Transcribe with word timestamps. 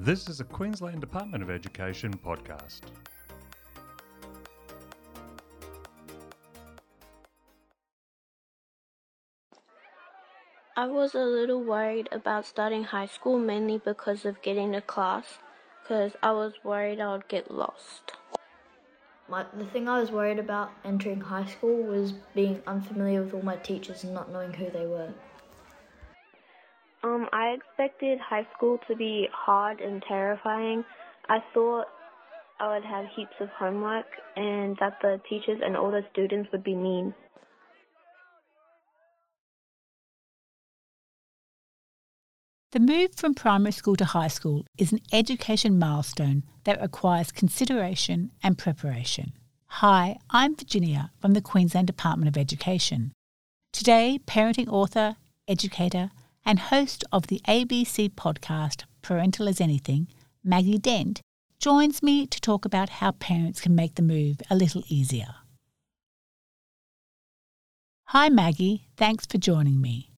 This 0.00 0.28
is 0.28 0.38
a 0.38 0.44
Queensland 0.44 1.00
Department 1.00 1.42
of 1.42 1.50
Education 1.50 2.16
podcast. 2.24 2.82
I 10.76 10.86
was 10.86 11.16
a 11.16 11.24
little 11.24 11.64
worried 11.64 12.08
about 12.12 12.46
starting 12.46 12.84
high 12.84 13.06
school 13.06 13.40
mainly 13.40 13.78
because 13.84 14.24
of 14.24 14.40
getting 14.40 14.70
to 14.70 14.80
class, 14.80 15.38
because 15.82 16.12
I 16.22 16.30
was 16.30 16.52
worried 16.62 17.00
I 17.00 17.10
would 17.10 17.26
get 17.26 17.50
lost. 17.50 18.12
My, 19.28 19.46
the 19.52 19.66
thing 19.66 19.88
I 19.88 19.98
was 19.98 20.12
worried 20.12 20.38
about 20.38 20.70
entering 20.84 21.22
high 21.22 21.46
school 21.46 21.82
was 21.82 22.12
being 22.36 22.62
unfamiliar 22.68 23.24
with 23.24 23.34
all 23.34 23.42
my 23.42 23.56
teachers 23.56 24.04
and 24.04 24.14
not 24.14 24.30
knowing 24.30 24.54
who 24.54 24.70
they 24.70 24.86
were. 24.86 25.12
Um, 27.04 27.28
I 27.32 27.56
expected 27.56 28.18
high 28.18 28.46
school 28.56 28.78
to 28.88 28.96
be 28.96 29.28
hard 29.32 29.80
and 29.80 30.02
terrifying. 30.08 30.84
I 31.28 31.38
thought 31.54 31.86
I 32.60 32.74
would 32.74 32.84
have 32.84 33.06
heaps 33.14 33.34
of 33.40 33.48
homework 33.50 34.06
and 34.36 34.76
that 34.80 34.98
the 35.00 35.20
teachers 35.28 35.60
and 35.64 35.74
the 35.74 36.02
students 36.12 36.50
would 36.52 36.64
be 36.64 36.74
mean. 36.74 37.14
The 42.72 42.80
move 42.80 43.14
from 43.16 43.34
primary 43.34 43.72
school 43.72 43.96
to 43.96 44.04
high 44.04 44.28
school 44.28 44.66
is 44.76 44.92
an 44.92 45.00
education 45.10 45.78
milestone 45.78 46.42
that 46.64 46.82
requires 46.82 47.32
consideration 47.32 48.30
and 48.42 48.58
preparation. 48.58 49.32
Hi, 49.66 50.18
I'm 50.30 50.54
Virginia 50.54 51.10
from 51.20 51.32
the 51.32 51.40
Queensland 51.40 51.86
Department 51.86 52.28
of 52.28 52.36
Education. 52.36 53.12
Today, 53.72 54.18
parenting 54.26 54.68
author, 54.68 55.16
educator, 55.46 56.10
and 56.48 56.58
host 56.58 57.04
of 57.12 57.26
the 57.26 57.42
ABC 57.46 58.08
podcast 58.08 58.84
Parental 59.02 59.48
as 59.48 59.60
Anything, 59.60 60.08
Maggie 60.42 60.78
Dent, 60.78 61.20
joins 61.60 62.02
me 62.02 62.26
to 62.26 62.40
talk 62.40 62.64
about 62.64 62.88
how 62.88 63.10
parents 63.12 63.60
can 63.60 63.74
make 63.74 63.96
the 63.96 64.02
move 64.02 64.40
a 64.48 64.56
little 64.56 64.82
easier. 64.88 65.34
Hi, 68.06 68.30
Maggie. 68.30 68.88
Thanks 68.96 69.26
for 69.26 69.36
joining 69.36 69.82
me. 69.82 70.10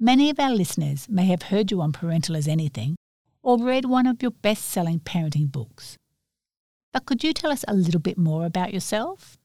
Many 0.00 0.30
of 0.30 0.40
our 0.40 0.52
listeners 0.52 1.06
may 1.10 1.26
have 1.26 1.42
heard 1.42 1.70
you 1.70 1.82
on 1.82 1.92
Parental 1.92 2.34
as 2.34 2.48
Anything 2.48 2.96
or 3.42 3.62
read 3.62 3.84
one 3.84 4.06
of 4.06 4.22
your 4.22 4.30
best 4.30 4.64
selling 4.64 5.00
parenting 5.00 5.52
books. 5.52 5.98
But 6.94 7.04
could 7.04 7.22
you 7.22 7.34
tell 7.34 7.50
us 7.50 7.62
a 7.68 7.74
little 7.74 8.00
bit 8.00 8.16
more 8.16 8.46
about 8.46 8.72
yourself? 8.72 9.36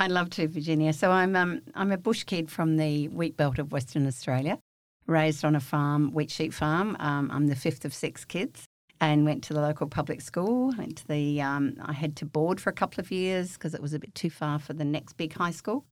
I'd 0.00 0.10
love 0.10 0.30
to, 0.30 0.48
Virginia. 0.48 0.92
So 0.92 1.12
I'm 1.12 1.36
um, 1.36 1.62
I'm 1.76 1.92
a 1.92 1.96
bush 1.96 2.24
kid 2.24 2.50
from 2.50 2.76
the 2.76 3.06
wheat 3.06 3.36
belt 3.36 3.60
of 3.60 3.70
Western 3.70 4.08
Australia, 4.08 4.58
raised 5.06 5.44
on 5.44 5.54
a 5.54 5.60
farm, 5.60 6.12
wheat 6.12 6.30
sheep 6.30 6.52
farm. 6.52 6.96
Um, 7.00 7.30
I'm 7.32 7.46
the 7.46 7.56
fifth 7.56 7.84
of 7.84 7.94
six 7.94 8.24
kids, 8.24 8.64
and 9.00 9.24
went 9.24 9.42
to 9.44 9.54
the 9.54 9.60
local 9.60 9.86
public 9.86 10.20
school. 10.20 10.72
Went 10.76 10.98
to 10.98 11.08
the 11.08 11.40
um, 11.42 11.76
I 11.82 11.92
had 11.92 12.16
to 12.16 12.26
board 12.26 12.60
for 12.60 12.70
a 12.70 12.74
couple 12.74 13.00
of 13.00 13.10
years 13.10 13.54
because 13.54 13.74
it 13.74 13.82
was 13.82 13.94
a 13.94 13.98
bit 13.98 14.14
too 14.14 14.30
far 14.30 14.58
for 14.58 14.72
the 14.72 14.84
next 14.84 15.14
big 15.14 15.32
high 15.32 15.50
school, 15.50 15.84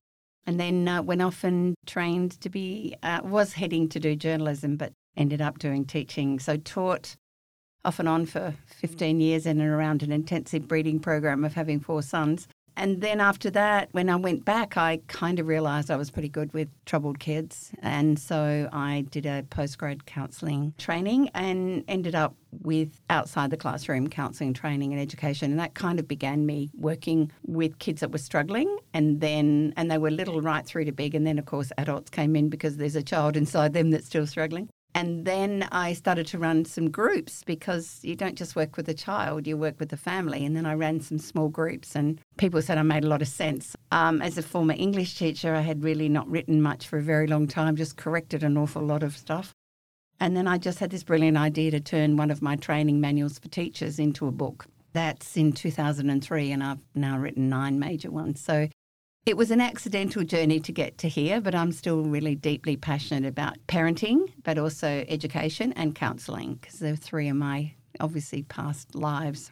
and 0.45 0.59
then 0.59 0.87
uh, 0.87 1.01
went 1.01 1.21
off 1.21 1.43
and 1.43 1.75
trained 1.85 2.39
to 2.41 2.49
be 2.49 2.95
uh, 3.03 3.21
was 3.23 3.53
heading 3.53 3.89
to 3.89 3.99
do 3.99 4.15
journalism, 4.15 4.77
but 4.77 4.93
ended 5.15 5.41
up 5.41 5.59
doing 5.59 5.85
teaching. 5.85 6.39
So 6.39 6.57
taught 6.57 7.15
off 7.85 7.99
and 7.99 8.07
on 8.07 8.25
for 8.25 8.53
15 8.65 9.19
years 9.19 9.45
in 9.45 9.59
and 9.59 9.69
around 9.69 10.03
an 10.03 10.11
intensive 10.11 10.67
breeding 10.67 10.99
program 10.99 11.43
of 11.43 11.53
having 11.53 11.79
four 11.79 12.01
sons. 12.01 12.47
And 12.75 13.01
then 13.01 13.21
after 13.21 13.49
that, 13.51 13.89
when 13.91 14.09
I 14.09 14.15
went 14.15 14.45
back, 14.45 14.77
I 14.77 15.01
kind 15.07 15.39
of 15.39 15.47
realised 15.47 15.91
I 15.91 15.95
was 15.95 16.09
pretty 16.09 16.29
good 16.29 16.53
with 16.53 16.69
troubled 16.85 17.19
kids. 17.19 17.71
And 17.81 18.17
so 18.17 18.69
I 18.71 19.05
did 19.11 19.25
a 19.25 19.43
postgrad 19.43 20.05
counselling 20.05 20.73
training 20.77 21.29
and 21.33 21.83
ended 21.87 22.15
up 22.15 22.35
with 22.61 22.99
outside 23.09 23.49
the 23.49 23.57
classroom 23.57 24.07
counselling 24.07 24.53
training 24.53 24.91
and 24.91 25.01
education. 25.01 25.51
And 25.51 25.59
that 25.59 25.73
kind 25.75 25.99
of 25.99 26.07
began 26.07 26.45
me 26.45 26.71
working 26.75 27.31
with 27.45 27.79
kids 27.79 28.01
that 28.01 28.11
were 28.11 28.17
struggling. 28.17 28.77
And 28.93 29.21
then, 29.21 29.73
and 29.77 29.89
they 29.89 29.97
were 29.97 30.11
little 30.11 30.41
right 30.41 30.65
through 30.65 30.85
to 30.85 30.91
big. 30.91 31.15
And 31.15 31.25
then, 31.27 31.39
of 31.39 31.45
course, 31.45 31.71
adults 31.77 32.09
came 32.09 32.35
in 32.35 32.49
because 32.49 32.77
there's 32.77 32.95
a 32.95 33.03
child 33.03 33.37
inside 33.37 33.73
them 33.73 33.91
that's 33.91 34.07
still 34.07 34.27
struggling. 34.27 34.69
And 34.95 35.25
then 35.25 35.67
I 35.71 35.93
started 35.93 36.27
to 36.27 36.37
run 36.37 36.65
some 36.65 36.91
groups 36.91 37.43
because 37.43 37.99
you 38.03 38.15
don't 38.15 38.35
just 38.35 38.55
work 38.55 38.77
with 38.77 38.87
a 38.89 38.93
child, 38.93 39.47
you 39.47 39.57
work 39.57 39.79
with 39.79 39.89
the 39.89 39.97
family. 39.97 40.45
And 40.45 40.55
then 40.55 40.67
I 40.67 40.73
ran 40.73 41.01
some 41.01 41.17
small 41.17 41.49
groups, 41.49 41.95
and 41.95 42.19
people 42.37 42.61
said 42.61 42.77
I 42.77 42.83
made 42.83 43.03
a 43.03 43.07
lot 43.07 43.21
of 43.23 43.27
sense. 43.27 43.75
Um, 43.91 44.21
as 44.21 44.37
a 44.37 44.43
former 44.43 44.75
English 44.77 45.15
teacher, 45.15 45.55
I 45.55 45.61
had 45.61 45.83
really 45.83 46.09
not 46.09 46.29
written 46.29 46.61
much 46.61 46.87
for 46.87 46.99
a 46.99 47.03
very 47.03 47.25
long 47.25 47.47
time, 47.47 47.75
just 47.75 47.97
corrected 47.97 48.43
an 48.43 48.57
awful 48.57 48.83
lot 48.83 49.01
of 49.01 49.17
stuff. 49.17 49.53
And 50.19 50.37
then 50.37 50.47
I 50.47 50.57
just 50.57 50.79
had 50.79 50.91
this 50.91 51.03
brilliant 51.03 51.37
idea 51.37 51.71
to 51.71 51.79
turn 51.79 52.15
one 52.15 52.29
of 52.29 52.41
my 52.41 52.55
training 52.55 53.01
manuals 53.01 53.39
for 53.39 53.47
teachers 53.47 53.97
into 53.97 54.27
a 54.27 54.31
book. 54.31 54.67
That's 54.93 55.35
in 55.35 55.53
2003, 55.53 56.51
and 56.51 56.63
I've 56.63 56.83
now 56.93 57.17
written 57.17 57.49
nine 57.49 57.79
major 57.79 58.11
ones. 58.11 58.39
So 58.39 58.69
it 59.25 59.37
was 59.37 59.51
an 59.51 59.61
accidental 59.61 60.23
journey 60.23 60.59
to 60.59 60.71
get 60.71 60.97
to 60.99 61.07
here, 61.07 61.39
but 61.39 61.55
I'm 61.55 61.71
still 61.71 62.03
really 62.03 62.35
deeply 62.35 62.75
passionate 62.75 63.27
about 63.27 63.57
parenting, 63.67 64.31
but 64.43 64.57
also 64.57 65.05
education 65.07 65.71
and 65.73 65.95
counselling 65.95 66.55
because 66.55 66.79
they're 66.79 66.95
three 66.95 67.29
of 67.29 67.37
my 67.37 67.73
obviously 67.99 68.43
past 68.43 68.95
lives. 68.95 69.51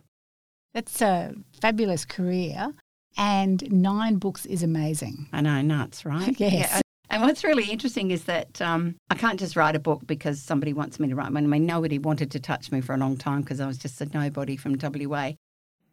That's 0.73 1.01
a 1.01 1.33
fabulous 1.61 2.05
career, 2.05 2.73
and 3.17 3.69
nine 3.71 4.15
books 4.17 4.45
is 4.45 4.63
amazing. 4.63 5.27
I 5.31 5.41
know, 5.41 5.61
nuts, 5.61 6.05
right? 6.05 6.33
yes. 6.39 6.51
Yeah, 6.51 6.81
and 7.09 7.21
what's 7.23 7.43
really 7.43 7.65
interesting 7.65 8.11
is 8.11 8.23
that 8.25 8.61
um, 8.61 8.95
I 9.09 9.15
can't 9.15 9.39
just 9.39 9.57
write 9.57 9.75
a 9.75 9.79
book 9.79 10.01
because 10.05 10.41
somebody 10.41 10.71
wants 10.71 10.99
me 10.99 11.09
to 11.09 11.15
write 11.15 11.31
one. 11.33 11.43
I 11.43 11.47
mean, 11.47 11.65
nobody 11.65 11.99
wanted 11.99 12.31
to 12.31 12.39
touch 12.39 12.71
me 12.71 12.79
for 12.79 12.93
a 12.93 12.97
long 12.97 13.17
time 13.17 13.41
because 13.41 13.59
I 13.59 13.67
was 13.67 13.77
just 13.77 13.99
a 13.99 14.05
nobody 14.13 14.55
from 14.55 14.77
WA. 14.81 15.33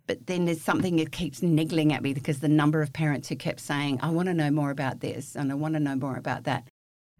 But 0.08 0.26
then 0.26 0.46
there's 0.46 0.62
something 0.62 0.96
that 0.96 1.12
keeps 1.12 1.42
niggling 1.42 1.92
at 1.92 2.02
me 2.02 2.14
because 2.14 2.40
the 2.40 2.48
number 2.48 2.82
of 2.82 2.92
parents 2.92 3.28
who 3.28 3.36
kept 3.36 3.60
saying, 3.60 4.00
I 4.02 4.08
want 4.08 4.26
to 4.26 4.34
know 4.34 4.50
more 4.50 4.70
about 4.70 5.00
this 5.00 5.36
and 5.36 5.52
I 5.52 5.54
want 5.54 5.74
to 5.74 5.80
know 5.80 5.94
more 5.94 6.16
about 6.16 6.44
that. 6.44 6.66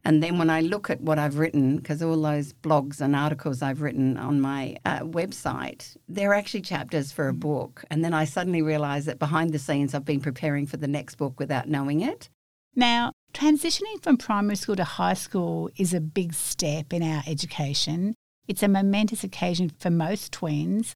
And 0.05 0.23
then 0.23 0.39
when 0.39 0.49
I 0.49 0.63
look 0.63 0.89
at 0.89 1.03
what 1.03 1.19
I've 1.19 1.39
written, 1.39 1.77
because 1.77 2.03
all 2.03 2.23
those 2.23 2.55
blogs 2.55 3.03
and 3.03 3.15
articles 3.15 3.61
I've 3.61 3.83
written 3.83 4.17
on 4.17 4.41
my 4.41 4.79
uh, 4.87 5.01
website, 5.01 5.97
they're 6.09 6.33
actually 6.33 6.63
chapters 6.63 7.13
for 7.13 7.29
a 7.29 7.35
book. 7.35 7.85
And 7.91 8.03
then 8.03 8.15
I 8.15 8.25
suddenly 8.25 8.63
realize 8.63 9.05
that 9.05 9.19
behind 9.19 9.53
the 9.53 9.59
scenes, 9.59 9.95
I've 9.95 10.07
been 10.07 10.21
preparing 10.21 10.67
for 10.67 10.79
the 10.79 10.89
next 10.89 11.17
book 11.17 11.39
without 11.39 11.69
knowing 11.69 12.01
it. 12.01 12.31
Now, 12.75 13.13
transitioning 13.35 14.03
from 14.03 14.17
primary 14.17 14.57
school 14.57 14.77
to 14.77 14.85
high 14.85 15.15
school 15.15 15.69
is 15.77 15.93
a 15.93 16.01
big 16.01 16.33
step 16.33 16.93
in 16.95 17.03
our 17.03 17.23
education. 17.27 18.15
It's 18.47 18.63
a 18.63 18.69
momentous 18.69 19.25
occasion 19.25 19.73
for 19.79 19.91
most 19.91 20.33
tweens. 20.33 20.95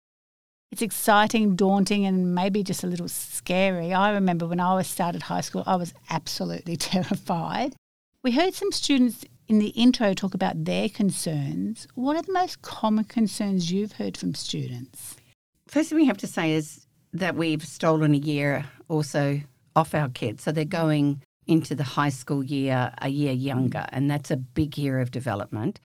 It's 0.73 0.81
exciting, 0.81 1.55
daunting, 1.55 2.07
and 2.07 2.35
maybe 2.35 2.63
just 2.63 2.83
a 2.83 2.87
little 2.87 3.07
scary. 3.07 3.93
I 3.93 4.11
remember 4.13 4.47
when 4.47 4.59
I 4.59 4.75
was 4.75 4.87
started 4.87 5.25
high 5.25 5.43
school, 5.43 5.65
I 5.67 5.77
was 5.77 5.93
absolutely 6.09 6.77
terrified. 6.79 7.77
We 8.23 8.31
heard 8.31 8.55
some 8.55 8.73
students 8.73 9.23
in 9.49 9.59
the 9.59 9.69
intro 9.69 10.15
talk 10.15 10.33
about 10.33 10.65
their 10.65 10.89
concerns. 10.89 11.87
What 11.95 12.17
are 12.17 12.23
the 12.23 12.33
most 12.33 12.63
common 12.63 13.05
concerns 13.05 13.71
you've 13.71 13.93
heard 13.93 14.17
from 14.17 14.35
students? 14.35 15.17
First 15.69 15.91
thing 15.91 15.99
we 15.99 16.07
have 16.07 16.17
to 16.19 16.27
say 16.27 16.53
is 16.53 16.87
that 17.13 17.37
we've 17.37 17.63
stolen 17.63 18.15
a 18.15 18.19
year 18.19 18.65
also 18.89 19.43
off 19.77 19.95
our 19.95 20.09
kids. 20.09 20.43
So 20.43 20.53
they're 20.53 20.65
going 20.65 21.23
into 21.47 21.75
the 21.75 21.85
high 21.85 22.09
school 22.09 22.43
year 22.43 22.95
a 23.03 23.11
year 23.11 23.35
younger, 23.35 23.85
and 23.91 24.11
that's 24.11 24.31
a 24.31 24.39
big 24.39 24.79
year 24.79 25.01
of 25.01 25.11
development. 25.11 25.81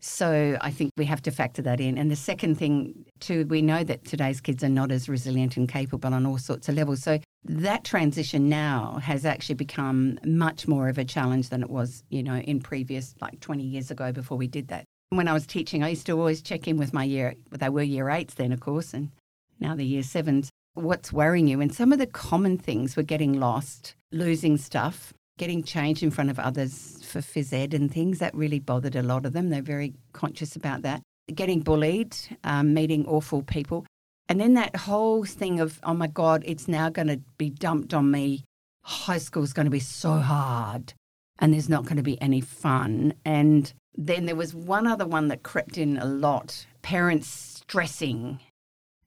So 0.00 0.56
I 0.62 0.70
think 0.70 0.90
we 0.96 1.04
have 1.04 1.22
to 1.22 1.30
factor 1.30 1.60
that 1.62 1.78
in. 1.78 1.98
And 1.98 2.10
the 2.10 2.16
second 2.16 2.56
thing, 2.56 3.04
too, 3.20 3.44
we 3.46 3.60
know 3.60 3.84
that 3.84 4.04
today's 4.06 4.40
kids 4.40 4.64
are 4.64 4.68
not 4.68 4.90
as 4.90 5.08
resilient 5.08 5.58
and 5.58 5.68
capable 5.68 6.14
on 6.14 6.24
all 6.24 6.38
sorts 6.38 6.68
of 6.70 6.74
levels. 6.74 7.02
So 7.02 7.18
that 7.44 7.84
transition 7.84 8.48
now 8.48 8.98
has 9.02 9.26
actually 9.26 9.56
become 9.56 10.18
much 10.24 10.66
more 10.66 10.88
of 10.88 10.96
a 10.96 11.04
challenge 11.04 11.50
than 11.50 11.62
it 11.62 11.68
was, 11.68 12.02
you 12.08 12.22
know, 12.22 12.36
in 12.36 12.60
previous, 12.60 13.14
like 13.20 13.40
20 13.40 13.62
years 13.62 13.90
ago 13.90 14.10
before 14.10 14.38
we 14.38 14.46
did 14.46 14.68
that. 14.68 14.84
When 15.10 15.28
I 15.28 15.34
was 15.34 15.46
teaching, 15.46 15.82
I 15.82 15.90
used 15.90 16.06
to 16.06 16.18
always 16.18 16.40
check 16.40 16.66
in 16.66 16.78
with 16.78 16.94
my 16.94 17.04
year, 17.04 17.34
they 17.50 17.68
were 17.68 17.82
year 17.82 18.08
eights 18.08 18.34
then, 18.34 18.52
of 18.52 18.60
course, 18.60 18.94
and 18.94 19.10
now 19.58 19.74
they're 19.74 19.84
year 19.84 20.02
sevens. 20.02 20.48
What's 20.74 21.12
worrying 21.12 21.48
you? 21.48 21.60
And 21.60 21.74
some 21.74 21.92
of 21.92 21.98
the 21.98 22.06
common 22.06 22.56
things 22.56 22.96
were 22.96 23.02
getting 23.02 23.38
lost, 23.38 23.96
losing 24.12 24.56
stuff, 24.56 25.12
getting 25.40 25.62
changed 25.62 26.02
in 26.02 26.10
front 26.10 26.28
of 26.28 26.38
others 26.38 26.98
for 27.02 27.20
phys 27.20 27.50
ed 27.54 27.72
and 27.72 27.90
things. 27.90 28.18
That 28.18 28.34
really 28.34 28.58
bothered 28.58 28.94
a 28.94 29.02
lot 29.02 29.24
of 29.24 29.32
them. 29.32 29.48
They're 29.48 29.62
very 29.62 29.94
conscious 30.12 30.54
about 30.54 30.82
that. 30.82 31.00
Getting 31.34 31.60
bullied, 31.60 32.14
um, 32.44 32.74
meeting 32.74 33.06
awful 33.06 33.42
people. 33.42 33.86
And 34.28 34.38
then 34.38 34.52
that 34.54 34.76
whole 34.76 35.24
thing 35.24 35.58
of, 35.58 35.80
oh 35.82 35.94
my 35.94 36.08
God, 36.08 36.44
it's 36.46 36.68
now 36.68 36.90
going 36.90 37.08
to 37.08 37.20
be 37.38 37.48
dumped 37.48 37.94
on 37.94 38.10
me. 38.10 38.44
High 38.82 39.18
school 39.18 39.42
is 39.42 39.54
going 39.54 39.64
to 39.64 39.70
be 39.70 39.80
so 39.80 40.12
hard 40.18 40.92
and 41.38 41.54
there's 41.54 41.70
not 41.70 41.84
going 41.84 41.96
to 41.96 42.02
be 42.02 42.20
any 42.20 42.42
fun. 42.42 43.14
And 43.24 43.72
then 43.96 44.26
there 44.26 44.36
was 44.36 44.54
one 44.54 44.86
other 44.86 45.06
one 45.06 45.28
that 45.28 45.42
crept 45.42 45.78
in 45.78 45.96
a 45.96 46.04
lot 46.04 46.66
parents 46.82 47.28
stressing 47.28 48.40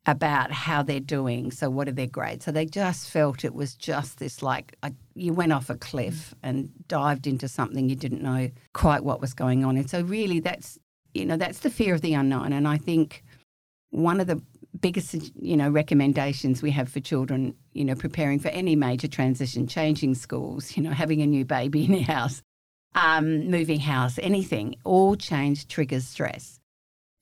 about 0.06 0.52
how 0.52 0.84
they're 0.84 1.00
doing. 1.00 1.52
So, 1.52 1.70
what 1.70 1.88
are 1.88 1.94
their 1.94 2.08
grades? 2.08 2.46
So, 2.46 2.52
they 2.52 2.66
just 2.66 3.10
felt 3.10 3.46
it 3.46 3.54
was 3.54 3.76
just 3.76 4.20
this 4.20 4.42
like 4.42 4.76
a, 4.84 4.92
you 5.16 5.34
went 5.34 5.54
off 5.54 5.70
a 5.70 5.76
cliff 5.76 6.34
and 6.44 6.70
dived 6.88 7.28
into 7.28 7.48
something 7.48 7.90
you 7.90 7.96
didn't 7.96 8.22
know 8.22 8.50
quite 8.74 9.04
what 9.04 9.22
was 9.22 9.34
going 9.34 9.64
on. 9.64 9.78
And 9.78 9.90
so, 9.90 10.02
really, 10.02 10.40
that's 10.40 10.78
you 11.14 11.26
know 11.26 11.38
that's 11.38 11.60
the 11.60 11.70
fear 11.70 11.94
of 11.94 12.02
the 12.02 12.14
unknown. 12.14 12.54
And 12.54 12.68
I 12.68 12.78
think 12.78 13.24
one 13.92 14.20
of 14.20 14.28
the 14.28 14.42
biggest, 14.80 15.16
you 15.40 15.56
know, 15.56 15.70
recommendations 15.70 16.62
we 16.62 16.72
have 16.72 16.90
for 16.90 17.00
children, 17.00 17.56
you 17.74 17.86
know, 17.86 17.96
preparing 17.96 18.40
for 18.40 18.50
any 18.50 18.76
major 18.76 19.08
transition, 19.08 19.68
changing 19.68 20.16
schools, 20.16 20.76
you 20.76 20.84
know, 20.84 20.92
having 20.92 21.22
a 21.22 21.28
new 21.28 21.46
baby 21.46 21.86
in 21.86 21.92
the 21.92 22.00
house, 22.02 22.42
um, 22.96 23.50
moving 23.50 23.80
house, 23.80 24.20
anything, 24.22 24.76
all 24.84 25.16
change 25.16 25.68
triggers 25.68 26.08
stress. 26.08 26.60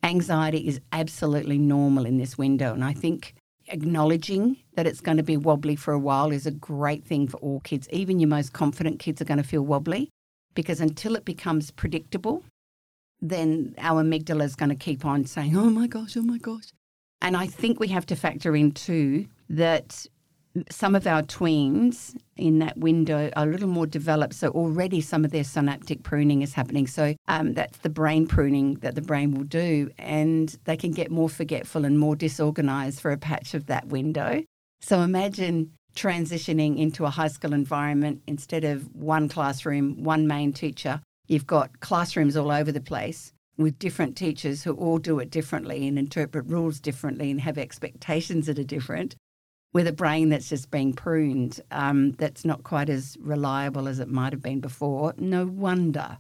Anxiety 0.04 0.68
is 0.68 0.80
absolutely 0.92 1.58
normal 1.58 2.06
in 2.06 2.18
this 2.18 2.38
window. 2.38 2.74
And 2.74 2.84
I 2.84 2.94
think 2.94 3.36
acknowledging 3.68 4.58
that 4.76 4.88
it's 4.88 5.02
going 5.02 5.18
to 5.18 5.24
be 5.24 5.38
wobbly 5.38 5.76
for 5.76 5.94
a 5.94 6.00
while 6.00 6.32
is 6.32 6.46
a 6.46 6.52
great 6.52 7.04
thing 7.06 7.28
for 7.28 7.38
all 7.38 7.60
kids. 7.62 7.88
Even 7.92 8.20
your 8.20 8.30
most 8.30 8.54
confident 8.54 9.00
kids 9.00 9.22
are 9.22 9.26
going 9.26 9.38
to 9.38 9.44
feel 9.44 9.62
wobbly 9.62 10.10
because 10.56 10.82
until 10.82 11.16
it 11.16 11.26
becomes 11.26 11.72
predictable, 11.72 12.44
then 13.22 13.76
our 13.78 14.04
amygdala 14.04 14.44
is 14.44 14.56
going 14.56 14.70
to 14.70 14.76
keep 14.76 15.06
on 15.06 15.26
saying, 15.26 15.56
oh 15.56 15.70
my 15.70 15.88
gosh, 15.88 16.18
oh 16.18 16.24
my 16.24 16.38
gosh. 16.38 16.72
And 17.22 17.38
I 17.38 17.46
think 17.46 17.80
we 17.80 17.90
have 17.90 18.06
to 18.08 18.16
factor 18.16 18.56
in 18.56 18.72
too 18.72 19.28
that 19.50 20.06
some 20.70 20.96
of 20.96 21.08
our 21.08 21.24
tweens 21.24 22.16
in 22.36 22.60
that 22.60 22.78
window 22.78 23.30
are 23.36 23.48
a 23.48 23.52
little 23.52 23.70
more 23.70 23.88
developed. 23.88 24.34
So 24.34 24.50
already 24.50 25.02
some 25.02 25.24
of 25.24 25.32
their 25.32 25.44
synaptic 25.44 26.04
pruning 26.04 26.42
is 26.42 26.54
happening. 26.54 26.88
So 26.88 27.16
um, 27.28 27.54
that's 27.54 27.78
the 27.80 27.90
brain 27.90 28.28
pruning 28.28 28.76
that 28.76 28.96
the 28.96 29.02
brain 29.02 29.32
will 29.32 29.46
do. 29.46 29.90
And 29.98 30.56
they 30.66 30.78
can 30.78 30.92
get 30.92 31.12
more 31.12 31.30
forgetful 31.30 31.86
and 31.86 31.98
more 31.98 32.16
disorganized 32.16 33.00
for 33.00 33.12
a 33.12 33.18
patch 33.18 33.54
of 33.54 33.68
that 33.68 33.88
window. 33.88 34.44
So 34.82 35.02
imagine 35.02 35.72
transitioning 35.96 36.80
into 36.80 37.06
a 37.06 37.10
high 37.10 37.28
school 37.28 37.54
environment 37.54 38.22
instead 38.28 38.64
of 38.64 38.94
one 38.96 39.30
classroom, 39.30 40.04
one 40.04 40.28
main 40.28 40.54
teacher. 40.54 41.02
You've 41.28 41.48
got 41.48 41.80
classrooms 41.80 42.36
all 42.36 42.52
over 42.52 42.72
the 42.72 42.82
place 42.82 43.34
with 43.58 43.78
different 43.80 44.16
teachers 44.16 44.64
who 44.64 44.74
all 44.74 44.98
do 44.98 45.20
it 45.20 45.30
differently 45.30 45.88
and 45.88 46.00
interpret 46.00 46.46
rules 46.48 46.80
differently 46.80 47.30
and 47.30 47.42
have 47.42 47.58
expectations 47.58 48.48
that 48.48 48.58
are 48.58 48.64
different 48.64 49.16
with 49.74 49.88
a 49.88 49.94
brain 49.94 50.30
that's 50.30 50.50
just 50.50 50.70
being 50.70 50.94
pruned, 50.94 51.62
um, 51.72 52.12
that's 52.14 52.44
not 52.44 52.64
quite 52.64 52.90
as 52.90 53.18
reliable 53.22 53.88
as 53.88 54.00
it 54.00 54.10
might 54.10 54.34
have 54.34 54.42
been 54.42 54.60
before, 54.60 55.14
no 55.18 55.46
wonder, 55.46 56.18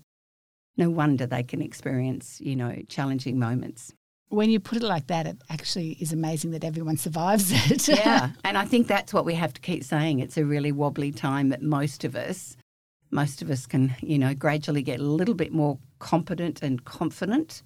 no 0.77 0.89
wonder 0.89 1.25
they 1.25 1.43
can 1.43 1.61
experience, 1.61 2.39
you 2.39 2.55
know, 2.55 2.75
challenging 2.87 3.37
moments. 3.37 3.93
When 4.29 4.49
you 4.49 4.61
put 4.61 4.77
it 4.77 4.83
like 4.83 5.07
that, 5.07 5.27
it 5.27 5.37
actually 5.49 5.97
is 5.99 6.13
amazing 6.13 6.51
that 6.51 6.63
everyone 6.63 6.95
survives 6.95 7.51
it. 7.69 7.89
yeah, 7.89 8.29
and 8.45 8.57
I 8.57 8.63
think 8.63 8.87
that's 8.87 9.13
what 9.13 9.25
we 9.25 9.33
have 9.33 9.53
to 9.53 9.61
keep 9.61 9.83
saying. 9.83 10.19
It's 10.19 10.37
a 10.37 10.45
really 10.45 10.71
wobbly 10.71 11.11
time 11.11 11.49
that 11.49 11.61
most 11.61 12.05
of 12.05 12.15
us, 12.15 12.55
most 13.09 13.41
of 13.41 13.49
us 13.49 13.65
can, 13.65 13.93
you 13.99 14.17
know, 14.17 14.33
gradually 14.33 14.81
get 14.81 15.01
a 15.01 15.03
little 15.03 15.35
bit 15.35 15.51
more 15.51 15.77
competent 15.99 16.61
and 16.61 16.85
confident 16.85 17.63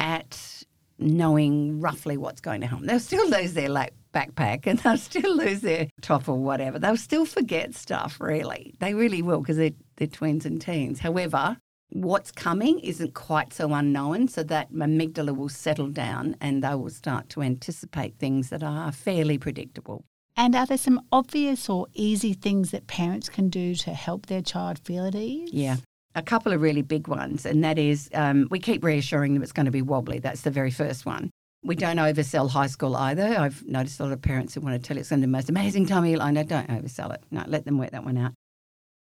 at 0.00 0.64
knowing 0.98 1.80
roughly 1.80 2.16
what's 2.16 2.40
going 2.40 2.60
to 2.60 2.66
happen. 2.66 2.86
They'll 2.86 2.98
still 2.98 3.28
lose 3.30 3.52
their 3.52 3.68
like 3.68 3.94
backpack 4.18 4.66
and 4.66 4.78
they'll 4.80 4.96
still 4.96 5.36
lose 5.36 5.60
their 5.60 5.88
top 6.00 6.28
or 6.28 6.38
whatever. 6.38 6.78
They'll 6.78 6.96
still 6.96 7.26
forget 7.26 7.74
stuff, 7.74 8.18
really. 8.20 8.74
They 8.80 8.94
really 8.94 9.22
will 9.22 9.40
because 9.40 9.56
they're, 9.56 9.70
they're 9.96 10.06
twins 10.06 10.44
and 10.44 10.60
teens. 10.60 11.00
However, 11.00 11.56
what's 11.90 12.32
coming 12.32 12.80
isn't 12.80 13.14
quite 13.14 13.52
so 13.52 13.72
unknown, 13.72 14.28
so 14.28 14.42
that 14.44 14.72
amygdala 14.72 15.36
will 15.36 15.48
settle 15.48 15.88
down 15.88 16.36
and 16.40 16.62
they 16.62 16.74
will 16.74 16.90
start 16.90 17.28
to 17.30 17.42
anticipate 17.42 18.18
things 18.18 18.50
that 18.50 18.62
are 18.62 18.92
fairly 18.92 19.38
predictable. 19.38 20.04
And 20.36 20.54
are 20.54 20.66
there 20.66 20.78
some 20.78 21.00
obvious 21.10 21.68
or 21.68 21.88
easy 21.94 22.32
things 22.32 22.70
that 22.70 22.86
parents 22.86 23.28
can 23.28 23.48
do 23.48 23.74
to 23.74 23.92
help 23.92 24.26
their 24.26 24.42
child 24.42 24.78
feel 24.78 25.04
at 25.04 25.14
ease? 25.14 25.50
Yeah. 25.52 25.76
A 26.14 26.22
couple 26.22 26.52
of 26.52 26.60
really 26.60 26.82
big 26.82 27.08
ones, 27.08 27.44
and 27.44 27.62
that 27.64 27.78
is 27.78 28.08
um, 28.14 28.48
we 28.50 28.58
keep 28.58 28.82
reassuring 28.82 29.34
them 29.34 29.42
it's 29.42 29.52
going 29.52 29.66
to 29.66 29.72
be 29.72 29.82
wobbly. 29.82 30.18
That's 30.18 30.42
the 30.42 30.50
very 30.50 30.70
first 30.70 31.06
one. 31.06 31.30
We 31.64 31.74
don't 31.74 31.96
oversell 31.96 32.50
high 32.50 32.68
school 32.68 32.96
either. 32.96 33.36
I've 33.38 33.66
noticed 33.66 34.00
a 34.00 34.04
lot 34.04 34.12
of 34.12 34.22
parents 34.22 34.54
who 34.54 34.60
want 34.60 34.80
to 34.80 34.86
tell 34.86 34.96
you 34.96 35.00
it's 35.00 35.10
going 35.10 35.20
to 35.20 35.26
be 35.26 35.30
the 35.30 35.36
most 35.36 35.48
amazing 35.48 35.86
time 35.86 36.04
of 36.04 36.10
your 36.10 36.18
life. 36.18 36.32
No, 36.32 36.44
don't 36.44 36.68
oversell 36.68 37.12
it. 37.12 37.22
No, 37.30 37.44
let 37.46 37.64
them 37.64 37.78
work 37.78 37.90
that 37.90 38.04
one 38.04 38.16
out. 38.16 38.32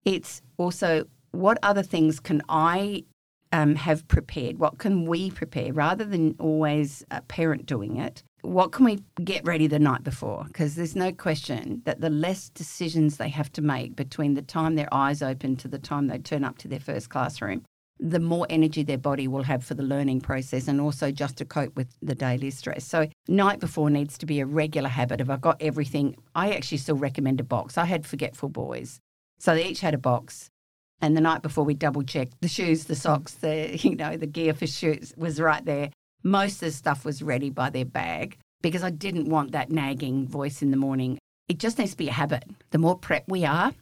It's 0.05 0.41
also 0.57 1.05
what 1.31 1.57
other 1.63 1.83
things 1.83 2.19
can 2.19 2.41
I 2.47 3.03
um, 3.51 3.75
have 3.75 4.07
prepared? 4.07 4.59
What 4.59 4.77
can 4.77 5.05
we 5.05 5.31
prepare 5.31 5.71
rather 5.73 6.03
than 6.03 6.35
always 6.39 7.03
a 7.11 7.21
parent 7.21 7.65
doing 7.65 7.97
it? 7.97 8.23
What 8.41 8.71
can 8.71 8.85
we 8.85 8.99
get 9.23 9.45
ready 9.45 9.67
the 9.67 9.79
night 9.79 10.03
before? 10.03 10.43
Because 10.47 10.75
there's 10.75 10.95
no 10.95 11.11
question 11.11 11.81
that 11.85 12.01
the 12.01 12.09
less 12.09 12.49
decisions 12.49 13.17
they 13.17 13.29
have 13.29 13.51
to 13.53 13.61
make 13.61 13.95
between 13.95 14.33
the 14.33 14.41
time 14.41 14.75
their 14.75 14.93
eyes 14.93 15.21
open 15.21 15.55
to 15.57 15.67
the 15.67 15.79
time 15.79 16.07
they 16.07 16.19
turn 16.19 16.43
up 16.43 16.57
to 16.59 16.67
their 16.67 16.79
first 16.79 17.09
classroom, 17.09 17.63
the 17.99 18.19
more 18.19 18.45
energy 18.49 18.83
their 18.83 18.97
body 18.97 19.27
will 19.27 19.43
have 19.43 19.63
for 19.63 19.73
the 19.73 19.83
learning 19.83 20.21
process 20.21 20.67
and 20.67 20.81
also 20.81 21.11
just 21.11 21.37
to 21.37 21.45
cope 21.45 21.75
with 21.75 21.87
the 22.01 22.15
daily 22.15 22.51
stress. 22.51 22.85
So, 22.85 23.07
night 23.27 23.59
before 23.59 23.89
needs 23.89 24.17
to 24.17 24.25
be 24.25 24.39
a 24.39 24.45
regular 24.45 24.89
habit. 24.89 25.21
If 25.21 25.29
I've 25.29 25.41
got 25.41 25.61
everything, 25.61 26.15
I 26.35 26.53
actually 26.53 26.79
still 26.79 26.97
recommend 26.97 27.39
a 27.39 27.43
box. 27.43 27.77
I 27.77 27.85
had 27.85 28.05
forgetful 28.05 28.49
boys. 28.49 28.99
So, 29.39 29.55
they 29.55 29.65
each 29.65 29.81
had 29.81 29.93
a 29.93 29.99
box. 29.99 30.49
And 31.01 31.15
the 31.15 31.21
night 31.21 31.41
before, 31.41 31.63
we 31.63 31.73
double 31.73 32.03
checked 32.03 32.41
the 32.41 32.47
shoes, 32.47 32.85
the 32.85 32.95
socks, 32.95 33.33
the 33.35 33.77
you 33.81 33.95
know 33.95 34.17
the 34.17 34.27
gear 34.27 34.53
for 34.53 34.67
shoes 34.67 35.13
was 35.17 35.39
right 35.39 35.63
there. 35.63 35.91
Most 36.23 36.55
of 36.55 36.67
the 36.67 36.71
stuff 36.71 37.05
was 37.05 37.21
ready 37.21 37.49
by 37.49 37.69
their 37.69 37.85
bag 37.85 38.37
because 38.61 38.83
I 38.83 38.89
didn't 38.89 39.29
want 39.29 39.51
that 39.51 39.71
nagging 39.71 40.27
voice 40.27 40.61
in 40.61 40.71
the 40.71 40.77
morning. 40.77 41.19
It 41.47 41.59
just 41.59 41.77
needs 41.77 41.91
to 41.91 41.97
be 41.97 42.07
a 42.07 42.13
habit. 42.13 42.43
The 42.71 42.79
more 42.79 42.97
prep 42.97 43.25
we 43.27 43.45
are, 43.45 43.73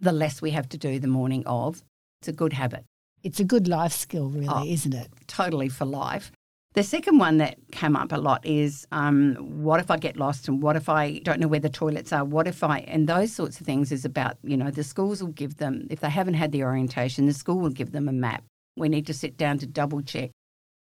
the 0.00 0.12
less 0.12 0.42
we 0.42 0.50
have 0.50 0.68
to 0.70 0.78
do 0.78 0.98
the 0.98 1.08
morning 1.08 1.42
of. 1.46 1.82
It's 2.20 2.28
a 2.28 2.32
good 2.32 2.52
habit. 2.52 2.84
It's 3.28 3.40
a 3.40 3.44
good 3.44 3.68
life 3.68 3.92
skill, 3.92 4.30
really, 4.30 4.48
oh, 4.48 4.64
isn't 4.64 4.94
it? 4.94 5.10
Totally 5.26 5.68
for 5.68 5.84
life. 5.84 6.32
The 6.72 6.82
second 6.82 7.18
one 7.18 7.36
that 7.36 7.58
came 7.72 7.94
up 7.94 8.10
a 8.10 8.16
lot 8.16 8.46
is 8.46 8.86
um, 8.90 9.34
what 9.36 9.80
if 9.80 9.90
I 9.90 9.98
get 9.98 10.16
lost 10.16 10.48
and 10.48 10.62
what 10.62 10.76
if 10.76 10.88
I 10.88 11.18
don't 11.18 11.38
know 11.38 11.46
where 11.46 11.60
the 11.60 11.68
toilets 11.68 12.10
are? 12.10 12.24
What 12.24 12.48
if 12.48 12.64
I, 12.64 12.78
and 12.78 13.06
those 13.06 13.30
sorts 13.34 13.60
of 13.60 13.66
things 13.66 13.92
is 13.92 14.06
about, 14.06 14.38
you 14.42 14.56
know, 14.56 14.70
the 14.70 14.82
schools 14.82 15.22
will 15.22 15.32
give 15.32 15.58
them, 15.58 15.86
if 15.90 16.00
they 16.00 16.08
haven't 16.08 16.40
had 16.42 16.52
the 16.52 16.64
orientation, 16.64 17.26
the 17.26 17.34
school 17.34 17.58
will 17.58 17.68
give 17.68 17.92
them 17.92 18.08
a 18.08 18.12
map. 18.12 18.44
We 18.78 18.88
need 18.88 19.06
to 19.08 19.12
sit 19.12 19.36
down 19.36 19.58
to 19.58 19.66
double 19.66 20.00
check 20.00 20.30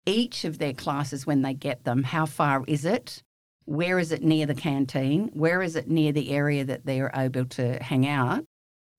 each 0.08 0.44
of 0.44 0.58
their 0.58 0.74
classes 0.74 1.28
when 1.28 1.44
they 1.44 1.54
get 1.54 1.84
them. 1.84 2.02
How 2.02 2.26
far 2.26 2.64
is 2.68 2.86
it? 2.86 3.22
Where 3.66 4.00
is 4.00 4.12
it 4.12 4.24
near 4.24 4.48
the 4.48 4.56
canteen? 4.56 5.30
Where 5.34 5.62
is 5.62 5.76
it 5.76 5.88
near 5.88 6.12
the 6.12 6.32
area 6.32 6.66
that 6.66 6.88
they're 6.88 7.12
able 7.16 7.46
to 7.46 7.78
hang 7.84 8.08
out? 8.08 8.46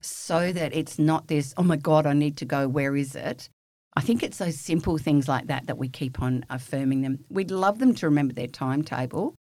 So 0.05 0.51
that 0.51 0.75
it's 0.75 0.99
not 0.99 1.27
this, 1.27 1.53
oh 1.57 1.63
my 1.63 1.77
God, 1.77 2.05
I 2.05 2.13
need 2.13 2.37
to 2.37 2.45
go, 2.45 2.67
where 2.67 2.95
is 2.95 3.15
it? 3.15 3.49
I 3.95 4.01
think 4.01 4.23
it's 4.23 4.37
those 4.37 4.59
simple 4.59 4.97
things 4.97 5.27
like 5.27 5.47
that 5.47 5.67
that 5.67 5.77
we 5.77 5.87
keep 5.87 6.21
on 6.21 6.45
affirming 6.49 7.01
them. 7.01 7.23
We'd 7.29 7.51
love 7.51 7.79
them 7.79 7.93
to 7.95 8.07
remember 8.07 8.33
their 8.33 8.47
timetable. 8.47 9.35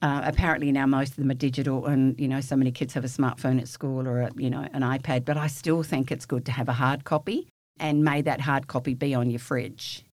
Uh, 0.00 0.20
apparently 0.24 0.70
now 0.70 0.86
most 0.86 1.10
of 1.10 1.16
them 1.16 1.30
are 1.30 1.34
digital, 1.34 1.86
and 1.86 2.18
you 2.20 2.28
know 2.28 2.40
so 2.40 2.54
many 2.54 2.70
kids 2.70 2.94
have 2.94 3.04
a 3.04 3.08
smartphone 3.08 3.60
at 3.60 3.66
school 3.66 4.06
or 4.06 4.20
a, 4.20 4.30
you 4.36 4.48
know 4.48 4.68
an 4.72 4.82
iPad. 4.82 5.24
But 5.24 5.36
I 5.36 5.48
still 5.48 5.82
think 5.82 6.12
it's 6.12 6.26
good 6.26 6.44
to 6.46 6.52
have 6.52 6.68
a 6.68 6.72
hard 6.72 7.04
copy, 7.04 7.48
and 7.80 8.04
may 8.04 8.22
that 8.22 8.40
hard 8.40 8.68
copy 8.68 8.94
be 8.94 9.12
on 9.14 9.28
your 9.28 9.40
fridge, 9.40 10.04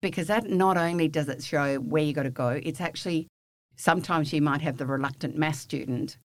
because 0.00 0.28
that 0.28 0.48
not 0.48 0.78
only 0.78 1.08
does 1.08 1.28
it 1.28 1.42
show 1.42 1.76
where 1.76 2.02
you 2.02 2.14
got 2.14 2.22
to 2.22 2.30
go, 2.30 2.58
it's 2.62 2.80
actually 2.80 3.26
sometimes 3.76 4.32
you 4.32 4.40
might 4.40 4.62
have 4.62 4.78
the 4.78 4.86
reluctant 4.86 5.36
math 5.36 5.56
student 5.56 6.16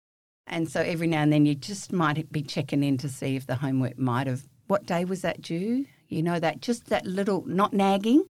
and 0.49 0.69
so 0.69 0.81
every 0.81 1.07
now 1.07 1.21
and 1.21 1.31
then 1.31 1.45
you 1.45 1.53
just 1.53 1.93
might 1.93 2.31
be 2.31 2.41
checking 2.41 2.83
in 2.83 2.97
to 2.97 3.09
see 3.09 3.35
if 3.35 3.45
the 3.45 3.55
homework 3.55 3.97
might 3.99 4.27
have, 4.27 4.41
what 4.67 4.85
day 4.85 5.05
was 5.05 5.21
that 5.21 5.41
due? 5.41 5.85
You 6.07 6.23
know, 6.23 6.39
that 6.39 6.61
just 6.61 6.87
that 6.87 7.05
little, 7.05 7.43
not 7.45 7.71
nagging, 7.71 8.25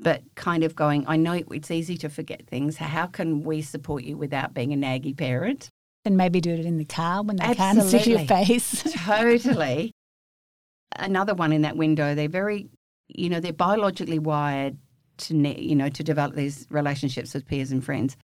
but 0.00 0.22
kind 0.34 0.64
of 0.64 0.74
going, 0.74 1.04
I 1.06 1.16
know 1.16 1.42
it's 1.50 1.70
easy 1.70 1.98
to 1.98 2.08
forget 2.08 2.46
things. 2.46 2.78
How 2.78 3.06
can 3.06 3.42
we 3.42 3.60
support 3.60 4.02
you 4.02 4.16
without 4.16 4.54
being 4.54 4.72
a 4.72 4.76
naggy 4.76 5.16
parent? 5.16 5.68
And 6.06 6.16
maybe 6.16 6.40
do 6.40 6.50
it 6.50 6.64
in 6.64 6.78
the 6.78 6.86
car 6.86 7.22
when 7.22 7.36
they 7.36 7.44
Absolutely. 7.44 7.90
can't 7.90 8.02
see 8.02 8.10
your 8.10 8.26
face. 8.26 8.82
totally. 9.06 9.92
Another 10.96 11.34
one 11.34 11.52
in 11.52 11.62
that 11.62 11.76
window, 11.76 12.14
they're 12.14 12.28
very, 12.28 12.70
you 13.08 13.28
know, 13.28 13.40
they're 13.40 13.52
biologically 13.52 14.18
wired 14.18 14.78
to, 15.18 15.36
you 15.36 15.76
know, 15.76 15.90
to 15.90 16.02
develop 16.02 16.34
these 16.34 16.66
relationships 16.70 17.34
with 17.34 17.46
peers 17.46 17.70
and 17.72 17.84
friends. 17.84 18.16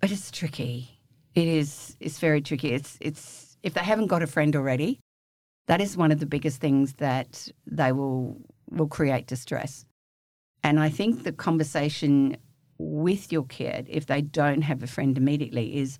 But 0.00 0.12
it's 0.12 0.30
tricky 0.30 0.97
it 1.38 1.48
is. 1.48 1.96
It's 2.00 2.18
very 2.18 2.40
tricky. 2.40 2.72
It's. 2.72 2.98
It's. 3.00 3.56
If 3.62 3.74
they 3.74 3.80
haven't 3.80 4.06
got 4.06 4.22
a 4.22 4.26
friend 4.26 4.54
already, 4.54 5.00
that 5.66 5.80
is 5.80 5.96
one 5.96 6.12
of 6.12 6.20
the 6.20 6.26
biggest 6.26 6.60
things 6.60 6.94
that 6.94 7.48
they 7.66 7.92
will 7.92 8.36
will 8.70 8.88
create 8.88 9.26
distress. 9.26 9.84
And 10.62 10.80
I 10.80 10.88
think 10.88 11.22
the 11.22 11.32
conversation 11.32 12.36
with 12.78 13.32
your 13.32 13.44
kid, 13.44 13.86
if 13.90 14.06
they 14.06 14.22
don't 14.22 14.62
have 14.62 14.82
a 14.82 14.86
friend 14.86 15.16
immediately, 15.16 15.78
is 15.78 15.98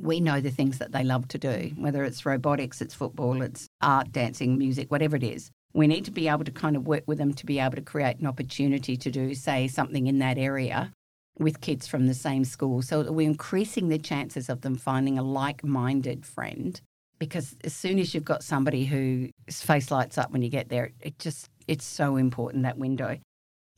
we 0.00 0.20
know 0.20 0.40
the 0.40 0.50
things 0.50 0.78
that 0.78 0.92
they 0.92 1.04
love 1.04 1.28
to 1.28 1.38
do, 1.38 1.72
whether 1.76 2.04
it's 2.04 2.24
robotics, 2.24 2.80
it's 2.80 2.94
football, 2.94 3.42
it's 3.42 3.68
art, 3.80 4.12
dancing, 4.12 4.56
music, 4.56 4.90
whatever 4.90 5.16
it 5.16 5.24
is. 5.24 5.50
We 5.74 5.86
need 5.86 6.04
to 6.06 6.10
be 6.10 6.28
able 6.28 6.44
to 6.44 6.50
kind 6.50 6.76
of 6.76 6.86
work 6.86 7.04
with 7.06 7.18
them 7.18 7.34
to 7.34 7.46
be 7.46 7.58
able 7.58 7.76
to 7.76 7.82
create 7.82 8.18
an 8.18 8.26
opportunity 8.26 8.96
to 8.96 9.10
do, 9.10 9.34
say, 9.34 9.68
something 9.68 10.06
in 10.06 10.18
that 10.20 10.38
area 10.38 10.92
with 11.38 11.60
kids 11.60 11.86
from 11.86 12.06
the 12.06 12.14
same 12.14 12.44
school. 12.44 12.82
So 12.82 13.10
we're 13.10 13.28
increasing 13.28 13.88
the 13.88 13.98
chances 13.98 14.48
of 14.48 14.62
them 14.62 14.76
finding 14.76 15.18
a 15.18 15.22
like 15.22 15.64
minded 15.64 16.26
friend 16.26 16.80
because 17.18 17.56
as 17.64 17.74
soon 17.74 17.98
as 17.98 18.14
you've 18.14 18.24
got 18.24 18.42
somebody 18.42 18.84
whose 18.84 19.30
face 19.60 19.90
lights 19.90 20.18
up 20.18 20.30
when 20.30 20.42
you 20.42 20.48
get 20.48 20.68
there, 20.68 20.92
it 21.00 21.18
just, 21.18 21.48
it's 21.66 21.84
so 21.84 22.16
important 22.16 22.62
that 22.62 22.78
window. 22.78 23.18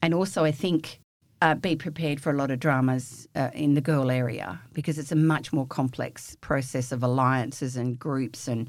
And 0.03 0.15
also, 0.15 0.45
I 0.45 0.53
think 0.53 1.01
uh, 1.43 1.55
be 1.55 1.77
prepared 1.77 2.21
for 2.21 2.31
a 2.31 2.37
lot 2.37 2.51
of 2.51 2.61
dramas 2.61 3.27
uh, 3.35 3.51
in 3.55 3.75
the 3.75 3.81
girl 3.81 4.11
area 4.11 4.61
because 4.73 4.99
it's 4.99 5.13
a 5.13 5.17
much 5.17 5.53
more 5.53 5.67
complex 5.67 6.37
process 6.41 6.93
of 6.93 7.03
alliances 7.03 7.77
and 7.77 7.99
groups 7.99 8.47
and 8.47 8.69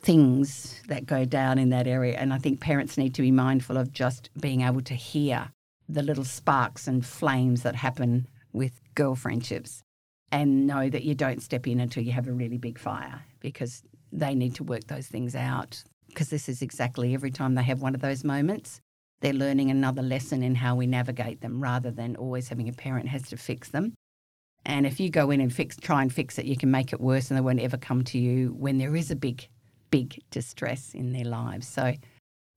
things 0.00 0.80
that 0.88 1.06
go 1.06 1.24
down 1.24 1.58
in 1.58 1.70
that 1.70 1.86
area. 1.86 2.16
And 2.16 2.32
I 2.32 2.38
think 2.38 2.60
parents 2.60 2.96
need 2.96 3.14
to 3.14 3.22
be 3.22 3.30
mindful 3.30 3.76
of 3.76 3.92
just 3.92 4.30
being 4.40 4.60
able 4.60 4.82
to 4.82 4.94
hear 4.94 5.50
the 5.88 6.02
little 6.02 6.24
sparks 6.24 6.86
and 6.86 7.04
flames 7.04 7.62
that 7.62 7.76
happen 7.76 8.26
with 8.52 8.80
girl 8.94 9.14
friendships 9.14 9.82
and 10.32 10.66
know 10.66 10.88
that 10.88 11.04
you 11.04 11.14
don't 11.14 11.42
step 11.42 11.66
in 11.66 11.80
until 11.80 12.02
you 12.02 12.12
have 12.12 12.28
a 12.28 12.32
really 12.32 12.58
big 12.58 12.78
fire 12.78 13.22
because 13.40 13.82
they 14.12 14.34
need 14.34 14.54
to 14.54 14.64
work 14.64 14.86
those 14.86 15.06
things 15.06 15.36
out. 15.36 15.82
Because 16.08 16.30
this 16.30 16.48
is 16.48 16.62
exactly 16.62 17.14
every 17.14 17.30
time 17.30 17.54
they 17.54 17.62
have 17.62 17.82
one 17.82 17.94
of 17.94 18.00
those 18.00 18.24
moments, 18.24 18.80
they're 19.20 19.32
learning 19.32 19.70
another 19.70 20.02
lesson 20.02 20.42
in 20.42 20.54
how 20.54 20.74
we 20.74 20.86
navigate 20.86 21.40
them 21.40 21.60
rather 21.60 21.90
than 21.90 22.16
always 22.16 22.48
having 22.48 22.68
a 22.68 22.72
parent 22.72 23.08
has 23.08 23.22
to 23.28 23.36
fix 23.36 23.70
them. 23.70 23.94
And 24.64 24.86
if 24.86 24.98
you 24.98 25.10
go 25.10 25.30
in 25.30 25.40
and 25.40 25.52
fix, 25.52 25.76
try 25.76 26.02
and 26.02 26.12
fix 26.12 26.38
it, 26.38 26.44
you 26.44 26.56
can 26.56 26.70
make 26.70 26.92
it 26.92 27.00
worse 27.00 27.30
and 27.30 27.36
they 27.36 27.42
won't 27.42 27.60
ever 27.60 27.76
come 27.76 28.02
to 28.04 28.18
you 28.18 28.54
when 28.58 28.78
there 28.78 28.96
is 28.96 29.10
a 29.10 29.16
big, 29.16 29.48
big 29.90 30.20
distress 30.30 30.92
in 30.92 31.12
their 31.12 31.24
lives. 31.24 31.68
So, 31.68 31.94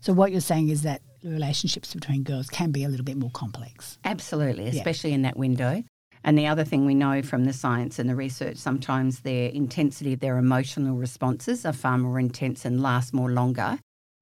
So 0.02 0.14
what 0.14 0.32
you're 0.32 0.42
saying 0.42 0.70
is 0.70 0.82
that 0.84 1.02
relationships 1.24 1.94
between 1.94 2.24
girls 2.24 2.50
can 2.50 2.72
be 2.72 2.84
a 2.84 2.90
little 2.90 3.06
bit 3.06 3.18
more 3.18 3.32
complex. 3.32 3.98
Absolutely, 4.06 4.68
especially 4.68 5.14
in 5.14 5.22
that 5.24 5.38
window. 5.38 5.84
And 6.24 6.38
the 6.38 6.48
other 6.48 6.66
thing 6.66 6.86
we 6.86 6.96
know 6.96 7.22
from 7.22 7.46
the 7.46 7.54
science 7.54 7.98
and 7.98 8.10
the 8.10 8.16
research, 8.16 8.58
sometimes 8.58 9.22
their 9.22 9.50
intensity, 9.50 10.16
their 10.16 10.38
emotional 10.38 10.98
responses 10.98 11.66
are 11.66 11.74
far 11.74 11.98
more 11.98 12.20
intense 12.20 12.66
and 12.66 12.82
last 12.82 13.14
more 13.14 13.32
longer 13.32 13.80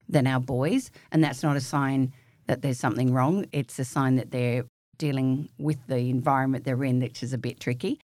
than 0.08 0.27
our 0.27 0.39
boys. 0.39 0.92
And 1.12 1.24
that's 1.24 1.44
not 1.44 1.58
a 1.58 1.62
sign 1.62 2.13
that 2.46 2.62
there's 2.62 2.80
something 2.80 3.13
wrong. 3.13 3.46
It's 3.51 3.80
a 3.80 3.86
sign 3.86 4.16
that 4.18 4.32
they're 4.32 4.66
dealing 4.98 5.50
with 5.58 5.77
the 5.88 6.10
environment 6.10 6.66
they're 6.66 6.84
in, 6.84 7.00
which 7.00 7.24
is 7.24 7.34
a 7.34 7.38
bit 7.38 7.60
tricky. 7.60 8.00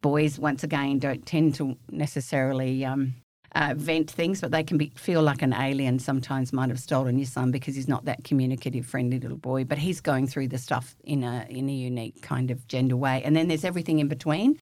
Boys, 0.00 0.38
once 0.38 0.62
again, 0.62 0.98
don't 0.98 1.24
tend 1.24 1.54
to 1.56 1.76
necessarily 1.90 2.84
um, 2.84 3.14
uh, 3.54 3.74
vent 3.76 4.10
things, 4.10 4.40
but 4.40 4.50
they 4.50 4.64
can 4.64 4.76
be, 4.76 4.92
feel 4.96 5.22
like 5.22 5.42
an 5.42 5.52
alien 5.52 5.98
sometimes 5.98 6.52
might 6.52 6.68
have 6.68 6.80
stolen 6.80 7.18
your 7.18 7.26
son 7.26 7.50
because 7.50 7.74
he's 7.74 7.88
not 7.88 8.04
that 8.04 8.24
communicative, 8.24 8.84
friendly 8.84 9.20
little 9.20 9.36
boy. 9.36 9.64
But 9.64 9.78
he's 9.78 10.00
going 10.00 10.26
through 10.26 10.48
the 10.48 10.58
stuff 10.58 10.96
in 11.04 11.22
a 11.22 11.46
in 11.48 11.68
a 11.68 11.72
unique 11.72 12.22
kind 12.22 12.50
of 12.50 12.66
gender 12.68 12.96
way. 12.96 13.22
And 13.24 13.36
then 13.36 13.48
there's 13.48 13.64
everything 13.64 13.98
in 13.98 14.08
between. 14.08 14.58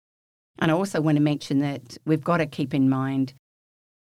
And 0.58 0.70
I 0.70 0.74
also 0.74 1.00
want 1.00 1.16
to 1.16 1.22
mention 1.22 1.60
that 1.60 1.96
we've 2.04 2.22
got 2.22 2.38
to 2.38 2.46
keep 2.46 2.74
in 2.74 2.88
mind 2.88 3.32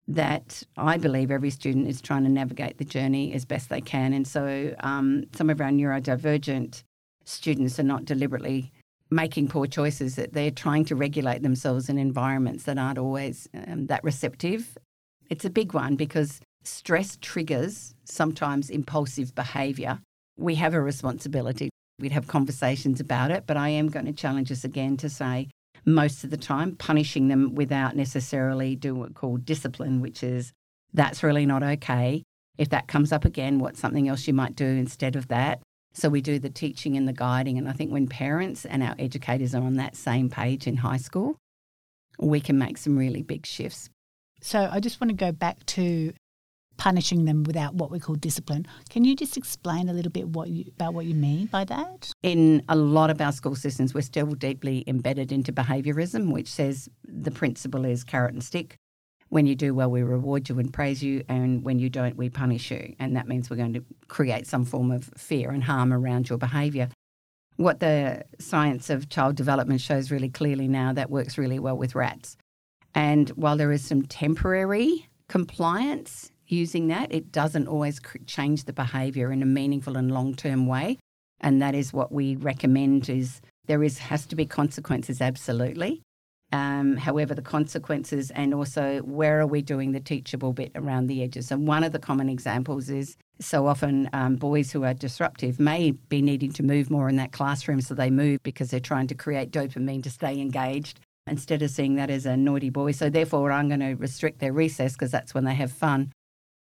that 0.09 0.62
I 0.76 0.97
believe 0.97 1.30
every 1.30 1.50
student 1.50 1.87
is 1.87 2.00
trying 2.00 2.25
to 2.25 2.30
navigate 2.30 2.78
the 2.78 2.85
journey 2.85 3.32
as 3.32 3.44
best 3.44 3.68
they 3.68 3.80
can. 3.80 4.12
And 4.12 4.26
so 4.26 4.75
um, 4.80 5.25
some 5.35 5.50
of 5.50 5.61
our 5.61 5.70
neurodivergent 5.70 6.82
students 7.25 7.78
are 7.78 7.85
not 7.85 8.04
deliberately 8.04 8.73
making 9.11 9.49
poor 9.49 9.67
choices, 9.67 10.17
that 10.17 10.33
they're 10.33 10.50
trying 10.50 10.85
to 10.87 10.97
regulate 10.97 11.43
themselves 11.43 11.88
in 11.88 11.99
environments 11.99 12.64
that 12.64 12.79
aren't 12.79 12.99
always 12.99 13.49
um, 13.67 13.87
that 13.87 14.05
receptive. 14.05 14.76
It's 15.29 15.45
a 15.45 15.50
big 15.50 15.75
one 15.75 15.97
because 15.97 16.40
stress 16.64 17.19
triggers 17.21 17.95
sometimes 18.05 18.71
impulsive 18.71 19.35
behaviour. 19.35 20.00
We 20.37 20.55
have 20.57 20.75
a 20.75 20.81
responsibility. 20.81 21.71
We'd 21.99 22.12
have 22.12 22.29
conversations 22.29 23.00
about 23.00 23.31
it, 23.31 23.45
but 23.47 23.57
I 23.57 23.69
am 23.71 23.88
going 23.88 24.07
to 24.07 24.12
challenge 24.12 24.50
us 24.50 24.64
again 24.64 24.97
to 24.99 25.09
say 25.09 25.49
most 25.85 26.25
of 26.25 26.31
the 26.31 26.37
time, 26.37 26.76
punishing 26.76 27.29
them 27.29 27.55
without 27.55 27.97
necessarily 27.97 28.76
doing 28.76 29.00
what 29.00 29.14
called 29.14 29.45
discipline, 29.45 30.00
which 30.00 30.23
is 30.23 30.52
that's 30.93 31.23
really 31.23 31.47
not 31.47 31.62
okay. 31.62 32.23
If 32.59 32.69
that 32.71 32.88
comes 32.88 33.12
up 33.12 33.25
again, 33.25 33.59
what's 33.59 33.81
something 33.81 34.09
else 34.09 34.26
you 34.26 34.35
might 34.35 34.57
do 34.57 34.67
instead 34.67 35.17
of 35.17 35.29
that? 35.29 35.61
So 35.92 36.09
we 36.09 36.20
do 36.20 36.38
the 36.38 36.50
teaching 36.50 36.97
and 36.97 37.09
the 37.09 37.12
guiding. 37.12 37.59
And 37.59 37.68
I 37.68 37.73
think 37.73 37.90
when 37.90 38.06
parents 38.06 38.64
and 38.64 38.82
our 38.82 38.94
educators 38.99 39.54
are 39.54 39.62
on 39.62 39.75
that 39.76 39.97
same 39.97 40.30
page 40.30 40.66
in 40.66 40.76
high 40.76 40.99
school, 40.99 41.37
we 42.18 42.40
can 42.40 42.59
make 42.59 42.78
some 42.78 42.97
really 42.97 43.23
big 43.23 43.47
shifts. 43.47 43.90
So 44.40 44.68
I 44.70 44.80
just 44.80 45.00
want 45.00 45.11
to 45.11 45.16
go 45.16 45.32
back 45.32 45.64
to 45.66 46.12
punishing 46.76 47.26
them 47.26 47.44
without 47.44 47.75
what 47.75 47.90
we 47.90 48.00
call 48.00 48.14
discipline. 48.14 48.66
Can 48.88 49.04
you 49.04 49.14
just 49.14 49.37
explain 49.37 49.90
a 49.90 49.92
little 49.92 50.11
bit 50.11 50.28
what 50.28 50.49
you, 50.49 50.64
about 50.76 50.94
what 50.94 51.04
you 51.04 51.14
mean 51.14 51.44
by 51.47 51.64
that? 51.64 52.11
In 52.23 52.62
a 52.70 52.76
lot 52.76 53.11
of 53.11 53.20
our 53.20 53.32
school 53.32 53.54
systems, 53.54 53.92
we're 53.92 54.00
still 54.00 54.32
deeply 54.32 54.82
embedded 54.87 55.30
into 55.30 55.52
behaviourism, 55.52 56.32
which 56.32 56.49
says 56.49 56.88
the 57.04 57.30
principle 57.30 57.85
is 57.85 58.02
carrot 58.02 58.32
and 58.32 58.42
stick. 58.42 58.76
When 59.30 59.46
you 59.46 59.54
do 59.54 59.75
well, 59.75 59.90
we 59.90 60.02
reward 60.02 60.49
you 60.49 60.58
and 60.58 60.72
praise 60.72 61.02
you, 61.02 61.25
and 61.28 61.64
when 61.64 61.78
you 61.78 61.88
don't, 61.88 62.16
we 62.16 62.28
punish 62.28 62.70
you. 62.70 62.94
And 62.99 63.16
that 63.16 63.28
means 63.28 63.49
we're 63.49 63.56
going 63.56 63.75
to 63.75 63.84
create 64.08 64.46
some 64.46 64.64
form 64.64 64.90
of 64.90 65.04
fear 65.16 65.50
and 65.50 65.64
harm 65.64 65.92
around 65.92 66.28
your 66.28 66.37
behaviour. 66.37 66.88
What 67.56 67.78
the 67.78 68.25
science 68.38 68.90
of 68.90 69.08
child 69.08 69.37
development 69.37 69.80
shows 69.80 70.10
really 70.10 70.30
clearly 70.30 70.66
now, 70.66 70.92
that 70.92 71.10
works 71.10 71.38
really 71.38 71.58
well 71.58 71.76
with 71.76 71.94
rats. 71.94 72.37
And 72.92 73.28
while 73.30 73.56
there 73.56 73.70
is 73.70 73.84
some 73.84 74.02
temporary 74.02 75.08
compliance 75.28 76.32
using 76.49 76.88
that, 76.88 77.12
it 77.14 77.30
doesn't 77.30 77.68
always 77.68 78.00
change 78.26 78.64
the 78.64 78.72
behaviour 78.72 79.30
in 79.30 79.42
a 79.42 79.46
meaningful 79.46 79.96
and 79.96 80.10
long-term 80.10 80.66
way. 80.66 80.99
And 81.40 81.62
that 81.62 81.76
is 81.76 81.92
what 81.92 82.10
we 82.10 82.34
recommend: 82.34 83.08
is 83.08 83.40
there 83.66 83.84
is 83.84 83.99
has 83.99 84.26
to 84.26 84.34
be 84.34 84.44
consequences, 84.44 85.20
absolutely. 85.20 86.02
Um, 86.52 86.97
however, 86.97 87.35
the 87.35 87.42
consequences 87.42 88.30
and 88.33 88.52
also 88.52 88.99
where 89.02 89.40
are 89.40 89.47
we 89.47 89.62
doing 89.62 89.92
the 89.92 90.00
teachable 90.00 90.52
bit 90.52 90.73
around 90.75 91.07
the 91.07 91.23
edges? 91.23 91.52
And 91.52 91.66
one 91.66 91.85
of 91.85 91.92
the 91.92 91.99
common 92.00 92.28
examples 92.28 92.90
is 92.90 93.16
so 93.38 93.66
often 93.66 94.11
um, 94.12 94.37
boys 94.37 94.73
who 94.73 94.85
are 94.85 94.95
disruptive 94.95 95.61
may 95.61 95.92
be 95.92 96.21
needing 96.21 96.52
to 96.52 96.62
move 96.62 96.90
more 96.90 97.09
in 97.09 97.16
that 97.16 97.33
classroom, 97.33 97.80
so 97.80 97.95
they 97.95 98.11
move 98.11 98.42
because 98.42 98.71
they're 98.71 98.80
trying 98.80 99.07
to 99.09 99.14
create 99.14 99.52
dopamine 99.52 100.02
to 100.02 100.11
stay 100.11 100.40
engaged 100.40 101.00
instead 101.26 101.62
of 101.62 101.71
seeing 101.71 101.95
that 101.95 102.11
as 102.11 102.26
a 102.26 102.37
naughty 102.37 102.71
boy. 102.71 102.92
So 102.92 103.09
therefore, 103.09 103.52
I'm 103.52 103.69
going 103.69 103.80
to 103.80 103.95
restrict 103.95 104.40
their 104.40 104.52
recess 104.52 104.95
because 104.95 105.12
that's 105.12 105.35
when 105.35 105.45
they 105.45 105.54
have 105.54 105.71
fun. 105.71 106.12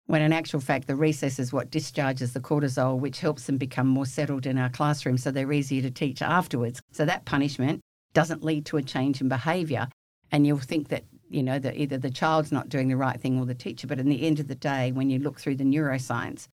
When 0.06 0.22
in 0.22 0.32
actual 0.32 0.60
fact, 0.60 0.88
the 0.88 0.96
recess 0.96 1.38
is 1.38 1.52
what 1.52 1.70
discharges 1.70 2.32
the 2.32 2.40
cortisol, 2.40 2.98
which 2.98 3.20
helps 3.20 3.44
them 3.44 3.58
become 3.58 3.86
more 3.86 4.06
settled 4.06 4.46
in 4.46 4.58
our 4.58 4.70
classroom 4.70 5.18
so 5.18 5.30
they're 5.30 5.52
easier 5.52 5.82
to 5.82 5.90
teach 5.90 6.22
afterwards. 6.22 6.80
So 6.92 7.04
that 7.04 7.26
punishment 7.26 7.80
doesn't 8.14 8.44
lead 8.44 8.66
to 8.66 8.76
a 8.76 8.82
change 8.82 9.20
in 9.20 9.28
behaviour. 9.28 9.88
And 10.30 10.46
you'll 10.46 10.58
think 10.58 10.88
that, 10.88 11.04
you 11.30 11.42
know, 11.42 11.58
that 11.58 11.76
either 11.76 11.98
the 11.98 12.10
child's 12.10 12.52
not 12.52 12.68
doing 12.68 12.88
the 12.88 12.96
right 12.96 13.20
thing 13.20 13.38
or 13.38 13.46
the 13.46 13.54
teacher. 13.54 13.86
But 13.86 13.98
in 13.98 14.08
the 14.08 14.26
end 14.26 14.40
of 14.40 14.48
the 14.48 14.54
day, 14.54 14.92
when 14.92 15.10
you 15.10 15.18
look 15.18 15.40
through 15.40 15.56
the 15.56 15.64
neuroscience, 15.64 16.48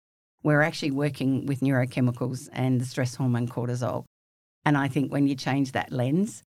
we're 0.44 0.62
actually 0.62 0.92
working 0.92 1.46
with 1.46 1.62
neurochemicals 1.62 2.50
and 2.54 2.80
the 2.80 2.86
stress 2.86 3.16
hormone 3.16 3.48
cortisol. 3.48 4.04
And 4.66 4.78
I 4.78 4.88
think 4.88 5.12
when 5.12 5.28
you 5.28 5.36
change 5.36 5.72
that 5.72 5.92
lens, 5.92 6.44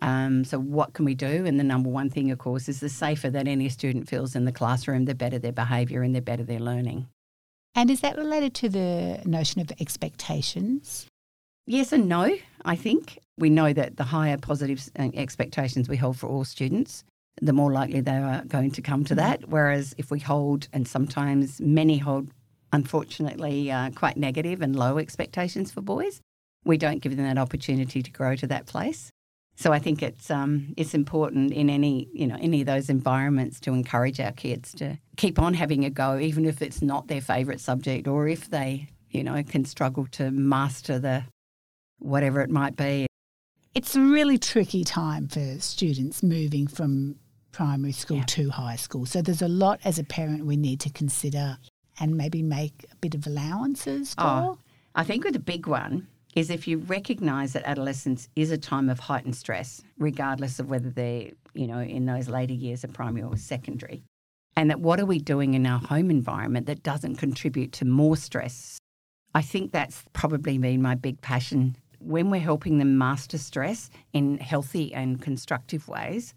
um, 0.00 0.44
so 0.44 0.58
what 0.58 0.92
can 0.92 1.04
we 1.04 1.14
do? 1.14 1.44
And 1.46 1.58
the 1.58 1.64
number 1.64 1.88
one 1.88 2.10
thing, 2.10 2.30
of 2.30 2.38
course, 2.38 2.68
is 2.68 2.80
the 2.80 2.88
safer 2.88 3.30
that 3.30 3.48
any 3.48 3.68
student 3.68 4.08
feels 4.08 4.36
in 4.36 4.44
the 4.44 4.52
classroom, 4.52 5.06
the 5.06 5.14
better 5.14 5.38
their 5.38 5.52
behaviour 5.52 6.02
and 6.02 6.14
the 6.14 6.20
better 6.20 6.44
their 6.44 6.60
learning. 6.60 7.08
And 7.74 7.90
is 7.90 8.00
that 8.00 8.16
related 8.16 8.54
to 8.54 8.68
the 8.68 9.20
notion 9.24 9.60
of 9.60 9.72
expectations? 9.80 11.06
Yes 11.66 11.92
and 11.92 12.08
no, 12.08 12.36
I 12.64 12.76
think. 12.76 13.18
We 13.38 13.50
know 13.50 13.72
that 13.72 13.96
the 13.96 14.04
higher 14.04 14.36
positive 14.36 14.88
expectations 14.96 15.88
we 15.88 15.96
hold 15.96 16.18
for 16.18 16.28
all 16.28 16.44
students, 16.44 17.04
the 17.40 17.52
more 17.52 17.72
likely 17.72 18.00
they 18.00 18.16
are 18.16 18.44
going 18.44 18.72
to 18.72 18.82
come 18.82 19.04
to 19.04 19.14
that. 19.14 19.48
Whereas 19.48 19.94
if 19.96 20.10
we 20.10 20.18
hold, 20.18 20.68
and 20.72 20.86
sometimes 20.86 21.60
many 21.60 21.98
hold, 21.98 22.28
unfortunately, 22.72 23.70
uh, 23.70 23.90
quite 23.90 24.16
negative 24.16 24.60
and 24.60 24.74
low 24.74 24.98
expectations 24.98 25.70
for 25.70 25.80
boys, 25.80 26.20
we 26.64 26.76
don't 26.76 27.00
give 27.00 27.16
them 27.16 27.26
that 27.26 27.38
opportunity 27.38 28.02
to 28.02 28.10
grow 28.10 28.34
to 28.36 28.46
that 28.48 28.66
place. 28.66 29.10
So 29.58 29.72
I 29.72 29.80
think 29.80 30.04
it's 30.04 30.30
um, 30.30 30.72
it's 30.76 30.94
important 30.94 31.52
in 31.52 31.68
any 31.68 32.08
you 32.12 32.28
know 32.28 32.38
any 32.40 32.60
of 32.60 32.68
those 32.68 32.88
environments 32.88 33.58
to 33.60 33.72
encourage 33.72 34.20
our 34.20 34.30
kids 34.30 34.72
to 34.74 34.98
keep 35.16 35.40
on 35.40 35.54
having 35.54 35.84
a 35.84 35.90
go, 35.90 36.16
even 36.16 36.44
if 36.44 36.62
it's 36.62 36.80
not 36.80 37.08
their 37.08 37.20
favourite 37.20 37.58
subject, 37.58 38.06
or 38.06 38.28
if 38.28 38.50
they 38.50 38.88
you 39.10 39.24
know 39.24 39.42
can 39.42 39.64
struggle 39.64 40.06
to 40.12 40.30
master 40.30 41.00
the 41.00 41.24
whatever 41.98 42.40
it 42.40 42.50
might 42.50 42.76
be. 42.76 43.07
It's 43.74 43.94
a 43.94 44.00
really 44.00 44.38
tricky 44.38 44.82
time 44.82 45.28
for 45.28 45.60
students 45.60 46.22
moving 46.22 46.66
from 46.66 47.16
primary 47.52 47.92
school 47.92 48.18
Yeah. 48.18 48.24
to 48.24 48.50
high 48.50 48.76
school. 48.76 49.06
So 49.06 49.22
there's 49.22 49.42
a 49.42 49.48
lot 49.48 49.80
as 49.84 49.98
a 49.98 50.04
parent 50.04 50.46
we 50.46 50.56
need 50.56 50.80
to 50.80 50.90
consider 50.90 51.58
and 52.00 52.16
maybe 52.16 52.42
make 52.42 52.86
a 52.90 52.96
bit 52.96 53.14
of 53.14 53.26
allowances 53.26 54.14
oh, 54.18 54.22
for. 54.22 54.28
Oh, 54.28 54.58
I 54.94 55.04
think 55.04 55.24
with 55.24 55.34
the 55.34 55.40
big 55.40 55.66
one 55.66 56.06
is 56.34 56.50
if 56.50 56.68
you 56.68 56.78
recognise 56.78 57.52
that 57.52 57.64
adolescence 57.64 58.28
is 58.36 58.50
a 58.50 58.58
time 58.58 58.88
of 58.88 59.00
heightened 59.00 59.36
stress, 59.36 59.82
regardless 59.98 60.58
of 60.58 60.70
whether 60.70 60.90
they're, 60.90 61.30
you 61.54 61.66
know, 61.66 61.80
in 61.80 62.06
those 62.06 62.28
later 62.28 62.54
years 62.54 62.84
of 62.84 62.92
primary 62.92 63.24
or 63.24 63.36
secondary. 63.36 64.02
And 64.56 64.70
that 64.70 64.80
what 64.80 64.98
are 64.98 65.06
we 65.06 65.18
doing 65.18 65.54
in 65.54 65.66
our 65.66 65.78
home 65.78 66.10
environment 66.10 66.66
that 66.66 66.82
doesn't 66.82 67.16
contribute 67.16 67.72
to 67.72 67.84
more 67.84 68.16
stress? 68.16 68.78
I 69.34 69.42
think 69.42 69.72
that's 69.72 70.04
probably 70.12 70.58
been 70.58 70.82
my 70.82 70.94
big 70.94 71.20
passion. 71.20 71.76
When 72.00 72.30
we're 72.30 72.40
helping 72.40 72.78
them 72.78 72.98
master 72.98 73.38
stress 73.38 73.90
in 74.12 74.38
healthy 74.38 74.92
and 74.94 75.20
constructive 75.20 75.88
ways, 75.88 76.34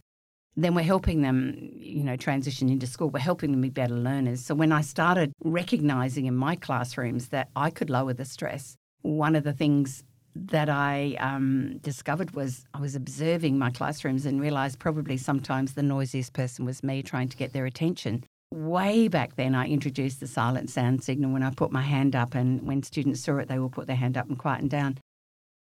then 0.58 0.76
we're 0.76 0.84
helping 0.84 1.22
them, 1.22 1.70
you 1.74 2.04
know, 2.04 2.18
transition 2.18 2.70
into 2.70 2.88
school. 2.88 3.10
We're 3.10 3.20
helping 3.20 3.52
them 3.52 3.62
be 3.62 3.70
better 3.70 3.96
learners. 3.96 4.44
So 4.44 4.54
when 4.54 4.72
I 4.72 4.82
started 4.82 5.32
recognizing 5.44 6.26
in 6.26 6.36
my 6.36 6.56
classrooms 6.56 7.30
that 7.30 7.50
I 7.56 7.70
could 7.70 7.90
lower 7.90 8.14
the 8.14 8.26
stress, 8.26 8.76
one 9.02 9.36
of 9.36 9.44
the 9.44 9.54
things 9.54 10.04
that 10.36 10.70
I 10.70 11.16
um, 11.20 11.78
discovered 11.80 12.32
was 12.32 12.66
I 12.74 12.80
was 12.80 12.96
observing 12.96 13.58
my 13.58 13.70
classrooms 13.70 14.26
and 14.26 14.42
realised 14.42 14.80
probably 14.80 15.18
sometimes 15.18 15.74
the 15.74 15.84
noisiest 15.84 16.34
person 16.34 16.66
was 16.66 16.84
me 16.84 17.04
trying 17.04 17.30
to 17.30 17.38
get 17.38 17.54
their 17.54 17.66
attention. 17.66 18.24
Way 18.54 19.08
back 19.08 19.36
then, 19.36 19.56
I 19.56 19.68
introduced 19.68 20.20
the 20.20 20.28
silent 20.28 20.70
sound 20.70 21.04
signal 21.04 21.32
when 21.32 21.44
I 21.44 21.52
put 21.52 21.72
my 21.72 21.82
hand 21.82 22.16
up, 22.16 22.36
and 22.36 22.62
when 22.64 22.84
students 22.84 23.22
saw 23.22 23.38
it, 23.38 23.48
they 23.48 23.60
will 23.60 23.70
put 23.70 23.88
their 23.88 23.96
hand 23.96 24.18
up 24.18 24.28
and 24.28 24.38
quieten 24.38 24.68
down. 24.68 24.98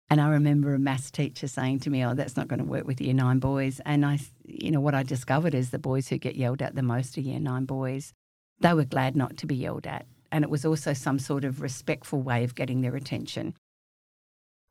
And 0.10 0.22
I 0.22 0.30
remember 0.30 0.74
a 0.74 0.80
maths 0.80 1.12
teacher 1.12 1.48
saying 1.48 1.80
to 1.80 1.90
me, 1.90 2.04
"Oh, 2.06 2.14
that's 2.14 2.38
not 2.38 2.48
going 2.48 2.60
to 2.60 2.66
work 2.66 2.88
with 2.88 3.02
year 3.02 3.14
nine 3.14 3.40
boys." 3.40 3.82
And 3.86 4.06
I, 4.06 4.20
you 4.46 4.72
know, 4.72 4.80
what 4.80 4.96
I 4.96 5.04
discovered 5.04 5.54
is 5.54 5.70
the 5.70 5.80
boys 5.80 6.08
who 6.08 6.18
get 6.18 6.36
yelled 6.36 6.62
at 6.62 6.76
the 6.76 6.84
most 6.84 7.18
are 7.18 7.22
year 7.22 7.40
nine 7.40 7.66
boys. 7.66 8.14
They 8.60 8.74
were 8.74 8.86
glad 8.86 9.16
not 9.16 9.38
to 9.38 9.46
be 9.46 9.56
yelled 9.56 9.86
at, 9.86 10.06
and 10.32 10.44
it 10.44 10.50
was 10.50 10.66
also 10.66 10.94
some 10.94 11.20
sort 11.20 11.44
of 11.44 11.62
respectful 11.62 12.22
way 12.22 12.44
of 12.44 12.56
getting 12.56 12.82
their 12.82 12.96
attention. 12.96 13.54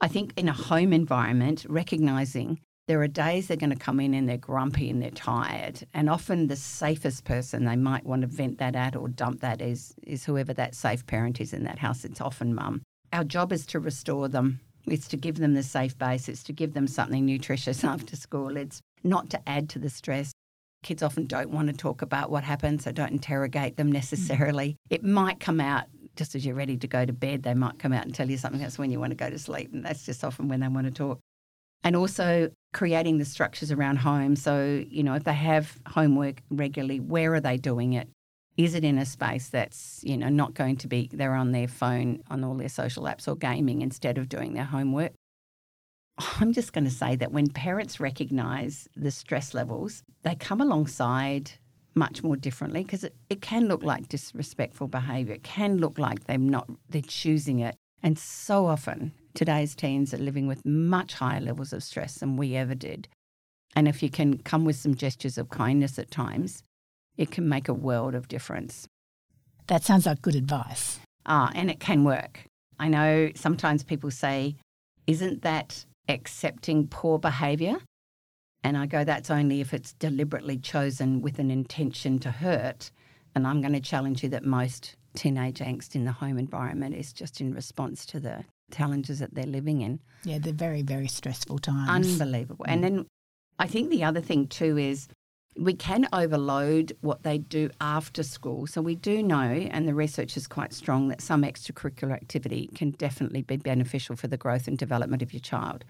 I 0.01 0.09
think 0.09 0.33
in 0.37 0.49
a 0.49 0.53
home 0.53 0.93
environment, 0.93 1.65
recognizing 1.69 2.61
there 2.87 3.03
are 3.03 3.09
days 3.09 3.49
they're 3.49 3.57
going 3.57 3.71
to 3.71 3.77
come 3.77 3.99
in 3.99 4.15
and 4.15 4.29
they're 4.29 4.37
grumpy 4.37 4.91
and 4.91 5.03
they're 5.03 5.11
tired. 5.11 5.85
And 5.93 6.09
often 6.09 6.47
the 6.47 6.57
safest 6.57 7.25
person 7.25 7.65
they 7.65 7.77
might 7.77 8.07
want 8.07 8.23
to 8.23 8.29
vent 8.29 8.59
that 8.59 8.77
at 8.77 8.95
or 8.95 9.09
dump 9.09 9.41
that 9.41 9.61
is, 9.61 9.95
is 10.03 10.25
whoever 10.25 10.55
that 10.55 10.75
safe 10.75 11.05
parent 11.07 11.41
is 11.41 11.53
in 11.53 11.65
that 11.65 11.81
house. 11.81 12.05
It's 12.05 12.21
often 12.21 12.55
mum. 12.55 12.83
Our 13.13 13.25
job 13.25 13.53
is 13.53 13.67
to 13.67 13.81
restore 13.81 14.29
them. 14.29 14.61
It's 14.87 15.09
to 15.09 15.17
give 15.17 15.37
them 15.37 15.55
the 15.55 15.63
safe 15.63 15.97
base. 15.99 16.29
It's 16.29 16.43
to 16.45 16.53
give 16.53 16.75
them 16.75 16.87
something 16.87 17.25
nutritious 17.25 17.85
after 17.95 18.17
school. 18.17 18.57
It's 18.57 18.81
not 19.03 19.31
to 19.31 19.49
add 19.49 19.69
to 19.71 19.79
the 19.79 19.91
stress. 19.91 20.33
Kids 20.83 21.03
often 21.03 21.27
don't 21.27 21.51
want 21.51 21.69
to 21.69 21.75
talk 21.75 22.03
about 22.03 22.31
what 22.31 22.45
happened, 22.45 22.83
so 22.83 22.93
don't 22.93 23.11
interrogate 23.11 23.77
them 23.77 23.91
necessarily. 23.91 24.71
Mm. 24.71 24.77
It 24.91 25.05
might 25.05 25.41
come 25.41 25.61
out 25.61 25.85
just 26.17 26.35
as 26.35 26.47
you're 26.47 26.55
ready 26.55 26.77
to 26.79 26.87
go 26.87 27.05
to 27.05 27.13
bed, 27.13 27.43
they 27.43 27.55
might 27.55 27.79
come 27.79 27.93
out 27.93 28.05
and 28.05 28.15
tell 28.15 28.29
you 28.29 28.39
something. 28.39 28.61
That's 28.61 28.79
when 28.79 28.91
you 28.91 28.99
want 28.99 29.11
to 29.11 29.17
go 29.17 29.29
to 29.29 29.39
sleep. 29.39 29.73
And 29.73 29.85
that's 29.85 30.07
just 30.07 30.25
often 30.25 30.49
when 30.49 30.61
they 30.61 30.69
want 30.69 30.87
to 30.87 30.91
talk 30.91 31.21
and 31.85 31.95
also 31.95 32.51
creating 32.73 33.19
the 33.19 33.25
structures 33.25 33.71
around 33.71 33.97
home. 33.97 34.35
So, 34.35 34.85
you 34.89 35.03
know, 35.03 35.15
if 35.15 35.25
they 35.25 35.35
have 35.35 35.79
homework 35.87 36.43
regularly, 36.51 37.01
where 37.01 37.33
are 37.35 37.41
they 37.41 37.59
doing 37.59 37.93
it? 37.93 38.09
Is 38.57 38.75
it 38.75 38.85
in 38.85 38.99
a 38.99 39.05
space 39.05 39.49
that's, 39.49 40.01
you 40.03 40.17
know, 40.17 40.29
not 40.29 40.55
going 40.55 40.77
to 40.79 40.89
be 40.89 41.11
they're 41.13 41.35
on 41.35 41.53
their 41.53 41.69
phone 41.69 42.23
on 42.31 42.43
all 42.43 42.55
their 42.55 42.69
social 42.71 43.05
apps 43.05 43.29
or 43.29 43.37
gaming 43.37 43.83
instead 43.83 44.17
of 44.19 44.29
doing 44.29 44.55
their 44.55 44.65
homework? 44.65 45.13
I'm 46.41 46.53
just 46.53 46.73
going 46.73 46.85
to 46.85 46.91
say 46.91 47.17
that 47.17 47.33
when 47.33 47.49
parents 47.49 48.01
recognize 48.01 48.89
the 48.97 49.11
stress 49.11 49.53
levels, 49.53 50.03
they 50.23 50.35
come 50.35 50.63
alongside 50.63 51.53
much 51.95 52.23
more 52.23 52.37
differently 52.37 52.83
because 52.83 53.05
it, 53.05 53.15
it 53.29 53.43
can 53.43 53.69
look 53.69 53.83
like 53.83 54.09
disrespectful 54.09 54.89
behavior. 54.89 55.35
It 55.35 55.43
can 55.43 55.79
look 55.79 55.99
like 55.99 56.25
they're 56.25 56.39
not 56.39 56.71
they're 56.89 57.03
choosing 57.03 57.61
it. 57.61 57.77
And 58.03 58.19
so 58.19 58.67
often 58.67 59.13
today's 59.35 59.75
teens 59.75 60.15
are 60.15 60.19
living 60.19 60.47
with 60.47 60.65
much 60.65 61.15
higher 61.15 61.41
levels 61.41 61.73
of 61.73 61.83
stress 61.83 62.17
than 62.17 62.37
we 62.37 62.57
ever 62.57 62.75
did. 62.75 63.09
And 63.75 63.89
if 63.89 64.03
you 64.03 64.09
can 64.09 64.39
come 64.39 64.65
with 64.65 64.77
some 64.77 64.95
gestures 64.95 65.37
of 65.37 65.51
kindness 65.51 65.99
at 65.99 66.11
times, 66.11 66.63
it 67.17 67.31
can 67.31 67.49
make 67.49 67.69
a 67.69 67.75
world 67.75 68.15
of 68.15 68.29
difference. 68.29 68.87
That 69.67 69.83
sounds 69.83 70.07
like 70.07 70.23
good 70.23 70.37
advice. 70.37 71.01
Ah, 71.25 71.51
and 71.55 71.71
it 71.71 71.81
can 71.81 72.05
work. 72.05 72.45
I 72.79 72.89
know 72.89 73.31
sometimes 73.35 73.83
people 73.83 74.11
say, 74.11 74.57
isn't 75.07 75.43
that 75.43 75.85
accepting 76.09 76.87
poor 76.87 77.19
behaviour? 77.19 77.77
And 78.63 78.77
I 78.77 78.87
go, 78.87 79.05
that's 79.05 79.31
only 79.31 79.61
if 79.61 79.73
it's 79.73 79.93
deliberately 79.95 80.59
chosen 80.59 81.23
with 81.23 81.39
an 81.39 81.51
intention 81.51 82.19
to 82.21 82.31
hurt. 82.31 82.91
And 83.35 83.47
I'm 83.47 83.61
going 83.61 83.75
to 83.75 83.81
challenge 83.81 84.23
you 84.23 84.29
that 84.31 84.45
most 84.45 84.97
teenage 85.15 85.59
angst 85.59 85.95
in 85.95 86.05
the 86.05 86.13
home 86.13 86.39
environment 86.39 86.95
is 86.95 87.13
just 87.13 87.41
in 87.41 87.55
response 87.55 88.05
to 88.07 88.21
the 88.21 88.45
challenges 88.71 89.19
that 89.21 89.35
they're 89.35 89.45
living 89.45 89.83
in. 89.83 90.01
Yeah, 90.25 90.39
they're 90.39 90.53
very, 90.53 90.83
very 90.83 91.09
stressful 91.09 91.59
times. 91.59 92.21
Unbelievable. 92.21 92.67
Mm. 92.67 92.73
And 92.73 92.85
then 92.85 93.07
I 93.59 93.67
think 93.67 93.91
the 93.91 94.05
other 94.05 94.21
thing 94.21 94.47
too 94.49 94.77
is 94.77 95.09
we 95.59 95.75
can 95.75 96.07
overload 96.13 96.97
what 97.01 97.23
they 97.23 97.39
do 97.39 97.71
after 97.81 98.23
school. 98.23 98.67
So 98.67 98.83
we 98.83 98.95
do 98.95 99.23
know, 99.23 99.39
and 99.71 99.89
the 99.89 99.95
research 99.95 100.37
is 100.37 100.47
quite 100.47 100.73
strong, 100.73 101.09
that 101.09 101.21
some 101.21 101.43
extracurricular 101.43 102.13
activity 102.13 102.69
can 102.75 102.91
definitely 102.91 103.43
be 103.43 103.57
beneficial 103.57 104.17
for 104.17 104.29
the 104.29 104.37
growth 104.37 104.69
and 104.69 104.77
development 104.77 105.23
of 105.23 105.33
your 105.33 105.41
child. 105.41 105.85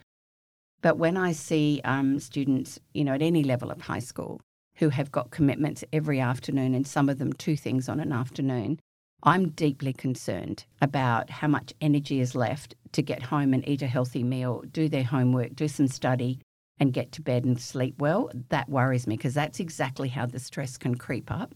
But 0.83 0.99
when 0.99 1.17
I 1.17 1.33
see 1.33 1.81
um, 1.85 2.21
students, 2.21 2.79
you 2.95 3.05
know, 3.05 3.15
at 3.15 3.23
any 3.23 3.43
level 3.43 3.71
of 3.71 3.81
high 3.81 3.99
school 3.99 4.41
who 4.77 4.91
have 4.91 5.11
got 5.11 5.31
commitments 5.31 5.83
every 5.93 6.21
afternoon, 6.21 6.75
and 6.75 6.87
some 6.87 7.09
of 7.09 7.19
them 7.19 7.33
two 7.33 7.57
things 7.57 7.89
on 7.89 7.99
an 7.99 8.13
afternoon, 8.13 8.79
I'm 9.23 9.49
deeply 9.49 9.93
concerned 9.93 10.65
about 10.81 11.31
how 11.31 11.49
much 11.49 11.73
energy 11.81 12.21
is 12.21 12.35
left 12.35 12.75
to 12.93 13.03
get 13.03 13.23
home 13.23 13.55
and 13.55 13.67
eat 13.67 13.83
a 13.83 13.87
healthy 13.87 14.23
meal, 14.23 14.63
do 14.71 14.89
their 14.89 15.03
homework, 15.03 15.57
do 15.57 15.67
some 15.67 15.89
study, 15.89 16.39
and 16.79 16.93
get 16.93 17.13
to 17.13 17.23
bed 17.23 17.45
and 17.45 17.61
sleep 17.61 17.95
well. 17.99 18.31
That 18.51 18.69
worries 18.69 19.07
me 19.07 19.17
because 19.17 19.35
that's 19.35 19.61
exactly 19.61 20.09
how 20.09 20.27
the 20.27 20.39
stress 20.39 20.77
can 20.77 20.95
creep 20.95 21.31
up. 21.31 21.55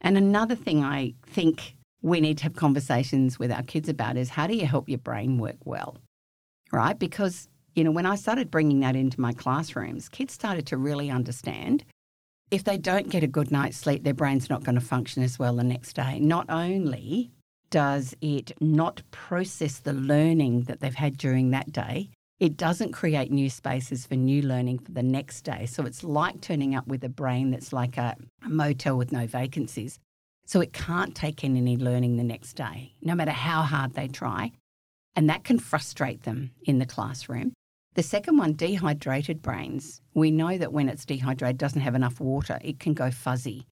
And 0.00 0.16
another 0.16 0.54
thing 0.54 0.82
I 0.82 1.14
think 1.26 1.76
we 2.02 2.20
need 2.20 2.38
to 2.38 2.44
have 2.44 2.54
conversations 2.54 3.38
with 3.38 3.52
our 3.52 3.62
kids 3.62 3.88
about 3.88 4.16
is 4.16 4.30
how 4.30 4.46
do 4.46 4.54
you 4.54 4.66
help 4.66 4.88
your 4.88 4.98
brain 4.98 5.38
work 5.38 5.58
well? 5.64 5.98
Right? 6.72 6.98
Because, 6.98 7.48
you 7.74 7.84
know, 7.84 7.90
when 7.90 8.06
I 8.06 8.14
started 8.14 8.50
bringing 8.50 8.80
that 8.80 8.96
into 8.96 9.20
my 9.20 9.32
classrooms, 9.32 10.08
kids 10.08 10.32
started 10.32 10.66
to 10.68 10.76
really 10.76 11.10
understand 11.10 11.84
if 12.50 12.64
they 12.64 12.78
don't 12.78 13.10
get 13.10 13.22
a 13.22 13.28
good 13.28 13.50
night's 13.50 13.76
sleep, 13.76 14.02
their 14.02 14.14
brain's 14.14 14.50
not 14.50 14.64
going 14.64 14.74
to 14.74 14.80
function 14.80 15.22
as 15.22 15.38
well 15.38 15.56
the 15.56 15.64
next 15.64 15.94
day. 15.94 16.18
Not 16.18 16.46
only 16.48 17.30
does 17.70 18.14
it 18.20 18.52
not 18.60 19.02
process 19.12 19.78
the 19.78 19.92
learning 19.92 20.62
that 20.62 20.80
they've 20.80 20.94
had 20.94 21.16
during 21.16 21.50
that 21.50 21.70
day, 21.70 22.10
it 22.40 22.56
doesn't 22.56 22.92
create 22.92 23.30
new 23.30 23.50
spaces 23.50 24.06
for 24.06 24.16
new 24.16 24.40
learning 24.40 24.78
for 24.78 24.92
the 24.92 25.02
next 25.02 25.42
day. 25.42 25.66
So 25.66 25.84
it's 25.84 26.02
like 26.02 26.40
turning 26.40 26.74
up 26.74 26.86
with 26.88 27.04
a 27.04 27.08
brain 27.10 27.50
that's 27.50 27.72
like 27.72 27.98
a, 27.98 28.16
a 28.42 28.48
motel 28.48 28.96
with 28.96 29.12
no 29.12 29.26
vacancies. 29.26 29.98
So 30.46 30.62
it 30.62 30.72
can't 30.72 31.14
take 31.14 31.44
in 31.44 31.56
any 31.56 31.76
learning 31.76 32.16
the 32.16 32.24
next 32.24 32.54
day, 32.54 32.94
no 33.02 33.14
matter 33.14 33.30
how 33.30 33.60
hard 33.62 33.92
they 33.92 34.08
try. 34.08 34.52
And 35.14 35.28
that 35.28 35.44
can 35.44 35.58
frustrate 35.58 36.22
them 36.22 36.50
in 36.64 36.78
the 36.78 36.86
classroom. 36.86 37.52
The 37.94 38.02
second 38.02 38.38
one, 38.38 38.54
dehydrated 38.54 39.42
brains. 39.42 40.00
We 40.14 40.30
know 40.30 40.56
that 40.56 40.72
when 40.72 40.88
it's 40.88 41.04
dehydrated, 41.04 41.58
doesn't 41.58 41.82
have 41.82 41.94
enough 41.94 42.20
water, 42.20 42.58
it 42.64 42.80
can 42.80 42.94
go 42.94 43.10
fuzzy. 43.10 43.66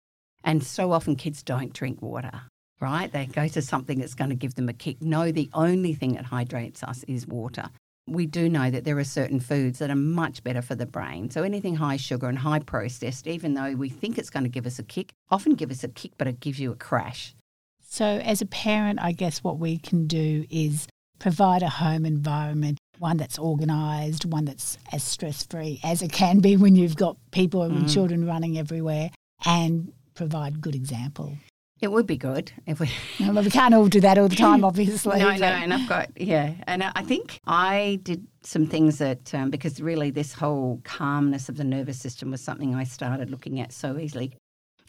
And 0.44 0.62
so 0.62 0.92
often 0.92 1.16
kids 1.16 1.42
don't 1.42 1.72
drink 1.72 2.02
water, 2.02 2.42
right? 2.80 3.10
They 3.10 3.26
go 3.26 3.48
to 3.48 3.62
something 3.62 3.98
that's 3.98 4.14
going 4.14 4.30
to 4.30 4.36
give 4.36 4.56
them 4.56 4.68
a 4.68 4.72
kick. 4.72 5.00
No, 5.00 5.32
the 5.32 5.48
only 5.54 5.94
thing 5.94 6.12
that 6.14 6.26
hydrates 6.26 6.82
us 6.82 7.02
is 7.08 7.26
water. 7.26 7.70
We 8.08 8.26
do 8.26 8.48
know 8.48 8.70
that 8.70 8.84
there 8.84 8.98
are 8.98 9.04
certain 9.04 9.40
foods 9.40 9.78
that 9.78 9.90
are 9.90 9.96
much 9.96 10.42
better 10.42 10.62
for 10.62 10.74
the 10.74 10.86
brain. 10.86 11.30
So 11.30 11.42
anything 11.42 11.76
high 11.76 11.96
sugar 11.96 12.28
and 12.28 12.38
high 12.38 12.60
processed, 12.60 13.26
even 13.26 13.54
though 13.54 13.72
we 13.74 13.88
think 13.88 14.18
it's 14.18 14.30
going 14.30 14.44
to 14.44 14.50
give 14.50 14.66
us 14.66 14.78
a 14.78 14.82
kick, 14.82 15.12
often 15.30 15.54
give 15.54 15.70
us 15.70 15.84
a 15.84 15.88
kick, 15.88 16.12
but 16.18 16.26
it 16.26 16.40
gives 16.40 16.58
you 16.58 16.72
a 16.72 16.76
crash. 16.76 17.34
So 17.80 18.04
as 18.04 18.42
a 18.42 18.46
parent, 18.46 18.98
I 19.00 19.12
guess 19.12 19.42
what 19.42 19.58
we 19.58 19.78
can 19.78 20.06
do 20.06 20.44
is 20.50 20.86
provide 21.18 21.62
a 21.62 21.68
home 21.68 22.04
environment 22.04 22.78
one 22.98 23.16
that's 23.16 23.38
organised, 23.38 24.26
one 24.26 24.44
that's 24.44 24.76
as 24.92 25.04
stress 25.04 25.44
free 25.44 25.80
as 25.84 26.02
it 26.02 26.12
can 26.12 26.40
be 26.40 26.56
when 26.56 26.74
you've 26.74 26.96
got 26.96 27.16
people 27.30 27.62
and 27.62 27.84
mm. 27.84 27.92
children 27.92 28.26
running 28.26 28.58
everywhere, 28.58 29.10
and 29.46 29.92
provide 30.14 30.60
good 30.60 30.74
example. 30.74 31.36
It 31.80 31.92
would 31.92 32.06
be 32.06 32.16
good 32.16 32.52
if 32.66 32.80
we. 32.80 32.90
no, 33.20 33.32
but 33.32 33.44
we 33.44 33.50
can't 33.50 33.74
all 33.74 33.86
do 33.86 34.00
that 34.00 34.18
all 34.18 34.28
the 34.28 34.36
time, 34.36 34.64
obviously. 34.70 35.18
no, 35.18 35.36
no, 35.36 35.46
and 35.46 35.72
I've 35.72 35.88
got 35.88 36.10
yeah, 36.20 36.54
and 36.66 36.82
I 36.82 37.02
think 37.02 37.40
I 37.46 38.00
did 38.02 38.26
some 38.42 38.66
things 38.66 38.98
that 38.98 39.34
um, 39.34 39.50
because 39.50 39.80
really 39.80 40.10
this 40.10 40.32
whole 40.32 40.80
calmness 40.84 41.48
of 41.48 41.56
the 41.56 41.64
nervous 41.64 42.00
system 42.00 42.30
was 42.30 42.40
something 42.40 42.74
I 42.74 42.84
started 42.84 43.30
looking 43.30 43.60
at 43.60 43.72
so 43.72 43.98
easily. 43.98 44.32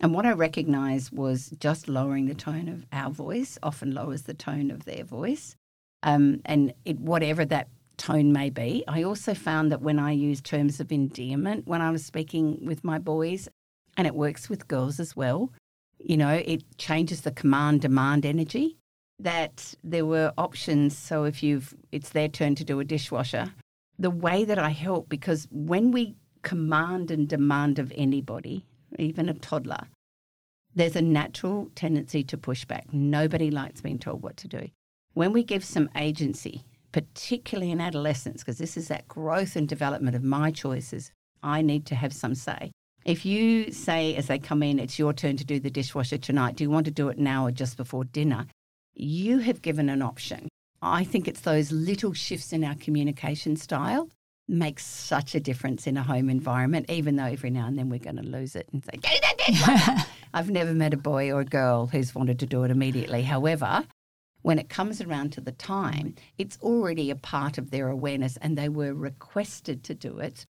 And 0.02 0.14
what 0.14 0.26
I 0.26 0.32
recognised 0.32 1.12
was 1.12 1.50
just 1.60 1.90
lowering 1.90 2.28
the 2.28 2.34
tone 2.34 2.70
of 2.70 2.86
our 2.94 3.12
voice 3.12 3.58
often 3.62 3.94
lowers 3.94 4.24
the 4.24 4.34
tone 4.34 4.72
of 4.72 4.86
their 4.86 5.04
voice. 5.04 5.56
Um, 6.04 6.40
and 6.46 6.74
it, 6.86 7.00
whatever 7.00 7.44
that 7.46 7.68
tone 7.98 8.32
may 8.32 8.50
be. 8.50 8.84
I 8.88 9.04
also 9.04 9.34
found 9.34 9.72
that 9.72 9.82
when 9.82 10.00
I 10.00 10.12
use 10.12 10.42
terms 10.42 10.80
of 10.80 10.92
endearment 10.92 11.68
when 11.68 11.82
I 11.82 11.92
was 11.92 12.06
speaking 12.06 12.66
with 12.66 12.84
my 12.84 12.98
boys, 12.98 13.50
and 13.98 14.08
it 14.08 14.16
works 14.16 14.50
with 14.50 14.70
girls 14.70 15.00
as 15.00 15.16
well, 15.16 15.52
you 16.00 16.18
know, 16.18 16.42
it 16.46 16.64
changes 16.78 17.22
the 17.22 17.32
command 17.32 17.82
demand 17.82 18.26
energy. 18.26 18.78
That 19.20 19.76
there 19.84 20.06
were 20.06 20.32
options. 20.38 20.98
So 20.98 21.26
if 21.26 21.44
you've, 21.44 21.74
it's 21.92 22.10
their 22.10 22.30
turn 22.30 22.56
to 22.56 22.64
do 22.64 22.80
a 22.80 22.86
dishwasher. 22.86 23.54
The 23.98 24.10
way 24.10 24.46
that 24.46 24.58
I 24.58 24.70
help, 24.70 25.10
because 25.10 25.48
when 25.52 25.92
we 25.92 26.16
command 26.42 27.12
and 27.12 27.28
demand 27.28 27.80
of 27.80 27.92
anybody, 27.96 28.66
even 28.98 29.28
a 29.28 29.34
toddler, 29.34 29.88
there's 30.74 30.96
a 30.96 31.02
natural 31.02 31.70
tendency 31.76 32.24
to 32.24 32.38
push 32.38 32.64
back. 32.64 32.94
Nobody 32.94 33.52
likes 33.52 33.82
being 33.82 34.00
told 34.00 34.24
what 34.24 34.38
to 34.38 34.48
do. 34.48 34.70
When 35.16 35.34
we 35.34 35.44
give 35.44 35.66
some 35.66 35.90
agency 35.98 36.64
particularly 36.92 37.72
in 37.72 37.82
adolescence, 37.82 38.42
because 38.42 38.58
this 38.58 38.78
is 38.78 38.88
that 38.88 39.08
growth 39.08 39.56
and 39.56 39.68
development 39.68 40.16
of 40.16 40.24
my 40.24 40.52
choices, 40.52 41.12
I 41.44 41.62
need 41.62 41.86
to 41.88 41.96
have 41.96 42.14
some 42.14 42.36
say. 42.36 42.72
If 43.06 43.26
you 43.26 43.72
say 43.72 44.16
as 44.16 44.28
they 44.28 44.40
come 44.40 44.62
in, 44.62 44.80
it's 44.80 45.00
your 45.00 45.14
turn 45.14 45.38
to 45.38 45.46
do 45.46 45.60
the 45.60 45.70
dishwasher 45.70 46.18
tonight, 46.18 46.56
do 46.56 46.64
you 46.64 46.70
want 46.70 46.86
to 46.86 46.92
do 46.92 47.10
it 47.10 47.18
now 47.18 47.46
or 47.46 47.52
just 47.52 47.78
before 47.78 48.04
dinner? 48.04 48.46
You 48.94 49.40
have 49.40 49.62
given 49.62 49.90
an 49.90 50.02
option. 50.02 50.50
I 50.82 51.04
think 51.04 51.28
it's 51.28 51.42
those 51.42 51.72
little 51.72 52.14
shifts 52.14 52.54
in 52.54 52.64
our 52.64 52.76
communication 52.76 53.56
style 53.56 54.10
makes 54.48 54.86
such 54.86 55.36
a 55.36 55.40
difference 55.40 55.88
in 55.88 55.98
a 55.98 56.04
home 56.04 56.30
environment, 56.30 56.90
even 56.90 57.16
though 57.16 57.26
every 57.26 57.50
now 57.50 57.68
and 57.68 57.78
then 57.78 57.90
we're 57.90 58.00
going 58.00 58.16
to 58.18 58.24
lose 58.24 58.56
it 58.56 58.68
and 58.72 58.84
say, 58.84 58.98
"Get 59.00 59.22
that 59.22 60.08
I've 60.34 60.50
never 60.50 60.74
met 60.74 60.94
a 60.94 60.98
boy 60.98 61.32
or 61.32 61.42
a 61.42 61.46
girl 61.46 61.88
who's 61.88 62.14
wanted 62.14 62.40
to 62.40 62.46
do 62.46 62.64
it 62.64 62.72
immediately. 62.72 63.24
However, 63.24 63.86
when 64.42 64.60
it 64.60 64.70
comes 64.70 65.02
around 65.02 65.34
to 65.34 65.42
the 65.42 65.52
time, 65.52 66.16
it's 66.38 66.58
already 66.62 67.10
a 67.10 67.16
part 67.16 67.58
of 67.58 67.72
their 67.72 67.90
awareness 67.90 68.38
and 68.38 68.58
they 68.58 68.70
were 68.70 68.94
requested 68.94 69.84
to 69.86 69.94
do 69.94 70.20
it 70.20 70.46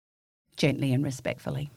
gently 0.55 0.93
and 0.93 1.03
respectfully. 1.03 1.69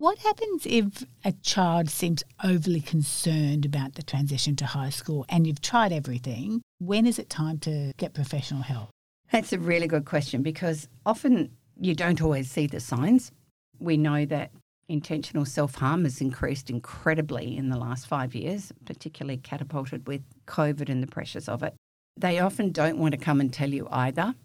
What 0.00 0.18
happens 0.18 0.64
if 0.64 1.04
a 1.24 1.32
child 1.32 1.90
seems 1.90 2.22
overly 2.44 2.80
concerned 2.80 3.64
about 3.64 3.96
the 3.96 4.04
transition 4.04 4.54
to 4.56 4.64
high 4.64 4.90
school 4.90 5.26
and 5.28 5.44
you've 5.44 5.60
tried 5.60 5.92
everything? 5.92 6.62
When 6.78 7.04
is 7.04 7.18
it 7.18 7.28
time 7.28 7.58
to 7.60 7.92
get 7.96 8.14
professional 8.14 8.62
help? 8.62 8.90
That's 9.32 9.52
a 9.52 9.58
really 9.58 9.88
good 9.88 10.04
question 10.04 10.42
because 10.44 10.86
often 11.04 11.50
you 11.80 11.96
don't 11.96 12.22
always 12.22 12.48
see 12.48 12.68
the 12.68 12.78
signs. 12.78 13.32
We 13.80 13.96
know 13.96 14.24
that 14.26 14.52
intentional 14.88 15.44
self 15.44 15.74
harm 15.74 16.04
has 16.04 16.20
increased 16.20 16.70
incredibly 16.70 17.56
in 17.56 17.68
the 17.68 17.76
last 17.76 18.06
five 18.06 18.36
years, 18.36 18.72
particularly 18.84 19.38
catapulted 19.38 20.06
with 20.06 20.22
COVID 20.46 20.88
and 20.88 21.02
the 21.02 21.08
pressures 21.08 21.48
of 21.48 21.64
it. 21.64 21.74
They 22.16 22.38
often 22.38 22.70
don't 22.70 22.98
want 22.98 23.14
to 23.14 23.18
come 23.18 23.40
and 23.40 23.52
tell 23.52 23.70
you 23.70 23.88
either. 23.90 24.36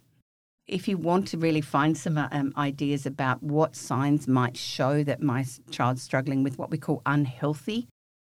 If 0.68 0.88
you 0.88 0.98
want 0.98 1.28
to 1.30 1.38
really 1.38 1.62
find 1.62 1.98
some 1.98 2.18
um, 2.18 2.54
ideas 2.56 3.06
about 3.06 3.44
what 3.44 3.76
signs 3.76 4.28
might 4.28 4.56
show 4.56 5.04
that 5.04 5.22
my 5.22 5.46
child's 5.72 6.02
struggling 6.02 6.42
with 6.42 6.58
what 6.58 6.72
we 6.72 6.78
call 6.78 7.02
unhealthy 7.06 7.88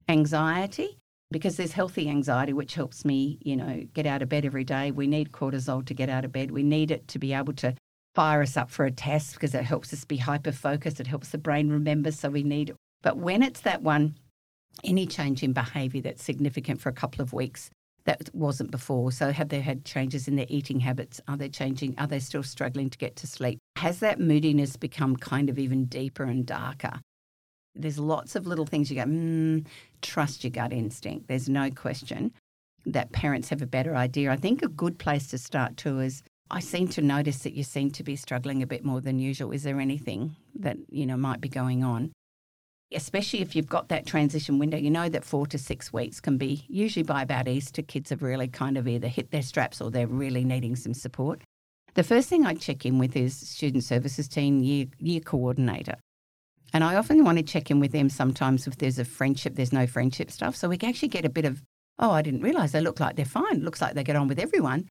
anxiety, 0.08 1.00
because 1.32 1.58
there's 1.58 1.72
healthy 1.72 2.08
anxiety, 2.08 2.54
which 2.54 2.76
helps 2.76 3.04
me, 3.04 3.40
you 3.42 3.56
know, 3.56 3.84
get 3.94 4.06
out 4.06 4.22
of 4.22 4.30
bed 4.30 4.46
every 4.46 4.64
day. 4.64 4.92
We 4.92 5.08
need 5.08 5.32
cortisol 5.32 5.86
to 5.86 5.94
get 5.94 6.10
out 6.10 6.24
of 6.26 6.32
bed. 6.32 6.52
We 6.52 6.64
need 6.64 6.92
it 6.92 7.08
to 7.10 7.20
be 7.20 7.34
able 7.34 7.54
to 7.54 7.76
fire 8.16 8.42
us 8.42 8.58
up 8.58 8.70
for 8.70 8.86
a 8.86 8.92
test 8.92 9.34
because 9.34 9.56
it 9.56 9.64
helps 9.64 9.92
us 9.92 10.06
be 10.06 10.18
hyper 10.18 10.52
focused. 10.52 11.00
It 11.00 11.08
helps 11.08 11.30
the 11.30 11.38
brain 11.38 11.70
remember. 11.70 12.12
So 12.12 12.30
we 12.30 12.44
need 12.44 12.70
it. 12.70 12.76
But 13.02 13.18
when 13.18 13.42
it's 13.42 13.62
that 13.62 13.82
one, 13.82 14.16
any 14.84 15.06
change 15.08 15.42
in 15.42 15.54
behavior 15.54 16.02
that's 16.02 16.24
significant 16.24 16.82
for 16.82 16.90
a 16.90 16.94
couple 16.94 17.22
of 17.22 17.34
weeks 17.34 17.70
that 18.10 18.34
wasn't 18.34 18.72
before. 18.72 19.12
So 19.12 19.32
have 19.32 19.50
they 19.50 19.62
had 19.62 19.86
changes 19.86 20.28
in 20.28 20.36
their 20.36 20.48
eating 20.50 20.80
habits? 20.80 21.22
Are 21.28 21.38
they 21.38 21.50
changing? 21.50 21.94
Are 22.00 22.08
they 22.08 22.20
still 22.20 22.42
struggling 22.42 22.90
to 22.90 22.98
get 22.98 23.16
to 23.18 23.28
sleep? 23.28 23.60
Has 23.76 24.00
that 24.00 24.20
moodiness 24.20 24.76
become 24.78 25.16
kind 25.16 25.48
of 25.48 25.60
even 25.60 25.86
deeper 25.86 26.24
and 26.24 26.44
darker? 26.46 27.00
There's 27.76 28.00
lots 28.00 28.36
of 28.36 28.48
little 28.48 28.66
things 28.66 28.90
you 28.90 28.96
go, 28.96 29.04
mm, 29.04 29.66
trust 30.02 30.44
your 30.44 30.50
gut 30.50 30.74
instinct. 30.74 31.28
There's 31.28 31.48
no 31.48 31.70
question 31.70 32.34
that 32.88 33.12
parents 33.12 33.50
have 33.50 33.62
a 33.62 33.68
better 33.68 33.96
idea. 33.96 34.32
I 34.32 34.38
think 34.38 34.64
a 34.64 34.68
good 34.68 34.98
place 34.98 35.28
to 35.28 35.38
start 35.38 35.78
too 35.78 36.00
is 36.00 36.24
I 36.50 36.62
seem 36.62 36.88
to 36.90 37.02
notice 37.02 37.44
that 37.44 37.54
you 37.54 37.64
seem 37.64 37.92
to 37.92 38.04
be 38.04 38.16
struggling 38.16 38.64
a 38.64 38.68
bit 38.68 38.84
more 38.84 39.02
than 39.02 39.20
usual. 39.20 39.52
Is 39.52 39.62
there 39.62 39.80
anything 39.80 40.36
that, 40.56 40.78
you 40.90 41.06
know, 41.06 41.16
might 41.16 41.42
be 41.42 41.50
going 41.50 41.84
on? 41.84 42.12
Especially 42.92 43.42
if 43.42 43.56
you've 43.56 43.70
got 43.70 43.90
that 43.90 44.08
transition 44.08 44.58
window, 44.58 44.78
you 44.78 44.90
know 44.90 45.10
that 45.10 45.24
four 45.24 45.46
to 45.48 45.58
six 45.58 45.94
weeks 45.94 46.20
can 46.20 46.38
be 46.38 46.66
usually 46.68 47.04
by 47.04 47.22
about 47.22 47.48
Easter, 47.48 47.84
kids 47.84 48.10
have 48.10 48.24
really 48.24 48.48
kind 48.48 48.78
of 48.78 48.88
either 48.88 49.08
hit 49.08 49.30
their 49.30 49.44
straps 49.44 49.80
or 49.80 49.92
they're 49.92 50.08
really 50.08 50.44
needing 50.44 50.76
some 50.76 50.94
support. 50.96 51.42
The 51.94 52.04
first 52.04 52.30
thing 52.30 52.46
I 52.46 52.56
check 52.56 52.86
in 52.86 52.98
with 52.98 53.16
is 53.16 53.36
student 53.36 53.84
services 53.84 54.28
team 54.28 54.64
year, 54.64 54.88
year 55.00 55.20
coordinator. 55.20 55.96
And 56.74 56.84
I 56.84 56.96
often 56.96 57.24
want 57.24 57.38
to 57.38 57.44
check 57.44 57.72
in 57.72 57.80
with 57.80 57.92
them 57.92 58.10
sometimes 58.10 58.68
if 58.68 58.78
there's 58.78 59.00
a 59.00 59.06
friendship, 59.06 59.56
there's 59.56 59.74
no 59.74 59.88
friendship 59.88 60.32
stuff. 60.32 60.56
So 60.56 60.70
we 60.70 60.78
can 60.78 60.90
actually 60.90 61.08
get 61.10 61.26
a 61.26 61.30
bit 61.30 61.46
of, 61.46 61.64
oh, 61.98 62.12
I 62.12 62.22
didn't 62.22 62.42
realise 62.42 62.72
they 62.72 62.82
look 62.82 63.00
like 63.00 63.16
they're 63.16 63.26
fine. 63.26 63.62
Looks 63.62 63.82
like 63.82 63.96
they 63.96 64.04
get 64.04 64.16
on 64.16 64.28
with 64.28 64.40
everyone. 64.40 64.88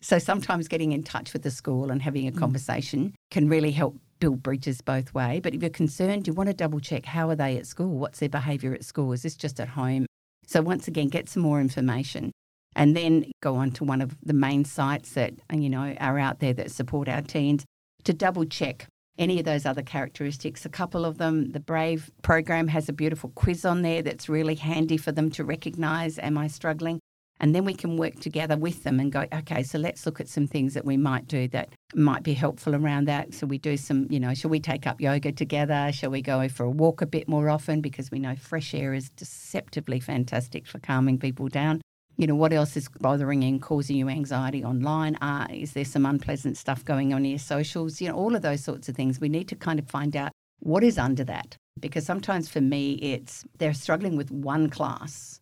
So 0.00 0.18
sometimes 0.18 0.68
getting 0.68 0.92
in 0.92 1.02
touch 1.02 1.32
with 1.32 1.42
the 1.42 1.50
school 1.50 1.90
and 1.90 2.02
having 2.02 2.26
a 2.26 2.32
mm. 2.32 2.38
conversation 2.38 3.14
can 3.30 3.48
really 3.48 3.70
help 3.70 3.96
build 4.22 4.40
bridges 4.40 4.80
both 4.80 5.12
way. 5.12 5.40
But 5.40 5.52
if 5.52 5.62
you're 5.62 5.70
concerned, 5.70 6.28
you 6.28 6.32
want 6.32 6.48
to 6.48 6.54
double 6.54 6.78
check 6.78 7.06
how 7.06 7.28
are 7.30 7.34
they 7.34 7.56
at 7.56 7.66
school? 7.66 7.98
What's 7.98 8.20
their 8.20 8.28
behaviour 8.28 8.72
at 8.72 8.84
school? 8.84 9.12
Is 9.12 9.22
this 9.24 9.34
just 9.34 9.58
at 9.58 9.70
home? 9.70 10.06
So 10.46 10.62
once 10.62 10.86
again, 10.86 11.08
get 11.08 11.28
some 11.28 11.42
more 11.42 11.60
information 11.60 12.30
and 12.76 12.96
then 12.96 13.32
go 13.42 13.56
on 13.56 13.72
to 13.72 13.84
one 13.84 14.00
of 14.00 14.16
the 14.22 14.32
main 14.32 14.64
sites 14.64 15.14
that 15.14 15.34
uh, 15.52 15.56
you 15.56 15.68
know 15.68 15.96
are 15.98 16.20
out 16.20 16.38
there 16.38 16.54
that 16.54 16.70
support 16.70 17.08
our 17.08 17.20
teens 17.20 17.64
to 18.04 18.12
double 18.12 18.44
check 18.44 18.86
any 19.18 19.40
of 19.40 19.44
those 19.44 19.66
other 19.66 19.82
characteristics. 19.82 20.64
A 20.64 20.68
couple 20.68 21.04
of 21.04 21.18
them, 21.18 21.50
the 21.50 21.60
Brave 21.60 22.08
program 22.22 22.68
has 22.68 22.88
a 22.88 22.92
beautiful 22.92 23.30
quiz 23.34 23.64
on 23.64 23.82
there 23.82 24.02
that's 24.02 24.28
really 24.28 24.54
handy 24.54 24.98
for 24.98 25.10
them 25.10 25.30
to 25.32 25.44
recognise 25.44 26.16
am 26.20 26.38
I 26.38 26.46
struggling? 26.46 27.00
And 27.42 27.56
then 27.56 27.64
we 27.64 27.74
can 27.74 27.96
work 27.96 28.20
together 28.20 28.56
with 28.56 28.84
them 28.84 29.00
and 29.00 29.10
go, 29.10 29.26
okay, 29.34 29.64
so 29.64 29.76
let's 29.76 30.06
look 30.06 30.20
at 30.20 30.28
some 30.28 30.46
things 30.46 30.74
that 30.74 30.84
we 30.84 30.96
might 30.96 31.26
do 31.26 31.48
that 31.48 31.70
might 31.92 32.22
be 32.22 32.34
helpful 32.34 32.76
around 32.76 33.08
that. 33.08 33.34
So 33.34 33.48
we 33.48 33.58
do 33.58 33.76
some, 33.76 34.06
you 34.10 34.20
know, 34.20 34.32
shall 34.32 34.50
we 34.50 34.60
take 34.60 34.86
up 34.86 35.00
yoga 35.00 35.32
together? 35.32 35.90
Shall 35.92 36.10
we 36.10 36.22
go 36.22 36.48
for 36.48 36.62
a 36.62 36.70
walk 36.70 37.02
a 37.02 37.06
bit 37.06 37.28
more 37.28 37.50
often? 37.50 37.80
Because 37.80 38.12
we 38.12 38.20
know 38.20 38.36
fresh 38.36 38.72
air 38.74 38.94
is 38.94 39.10
deceptively 39.10 39.98
fantastic 39.98 40.68
for 40.68 40.78
calming 40.78 41.18
people 41.18 41.48
down. 41.48 41.82
You 42.16 42.28
know, 42.28 42.36
what 42.36 42.52
else 42.52 42.76
is 42.76 42.88
bothering 43.00 43.42
and 43.42 43.60
causing 43.60 43.96
you 43.96 44.08
anxiety 44.08 44.64
online? 44.64 45.16
Uh, 45.16 45.48
is 45.50 45.72
there 45.72 45.84
some 45.84 46.06
unpleasant 46.06 46.56
stuff 46.56 46.84
going 46.84 47.12
on 47.12 47.24
in 47.24 47.32
your 47.32 47.38
socials? 47.40 48.00
You 48.00 48.08
know, 48.08 48.14
all 48.14 48.36
of 48.36 48.42
those 48.42 48.62
sorts 48.62 48.88
of 48.88 48.94
things. 48.94 49.18
We 49.18 49.28
need 49.28 49.48
to 49.48 49.56
kind 49.56 49.80
of 49.80 49.90
find 49.90 50.14
out 50.14 50.30
what 50.60 50.84
is 50.84 50.96
under 50.96 51.24
that. 51.24 51.56
Because 51.80 52.06
sometimes 52.06 52.48
for 52.48 52.60
me, 52.60 52.92
it's 52.94 53.44
they're 53.58 53.74
struggling 53.74 54.16
with 54.16 54.30
one 54.30 54.70
class 54.70 55.40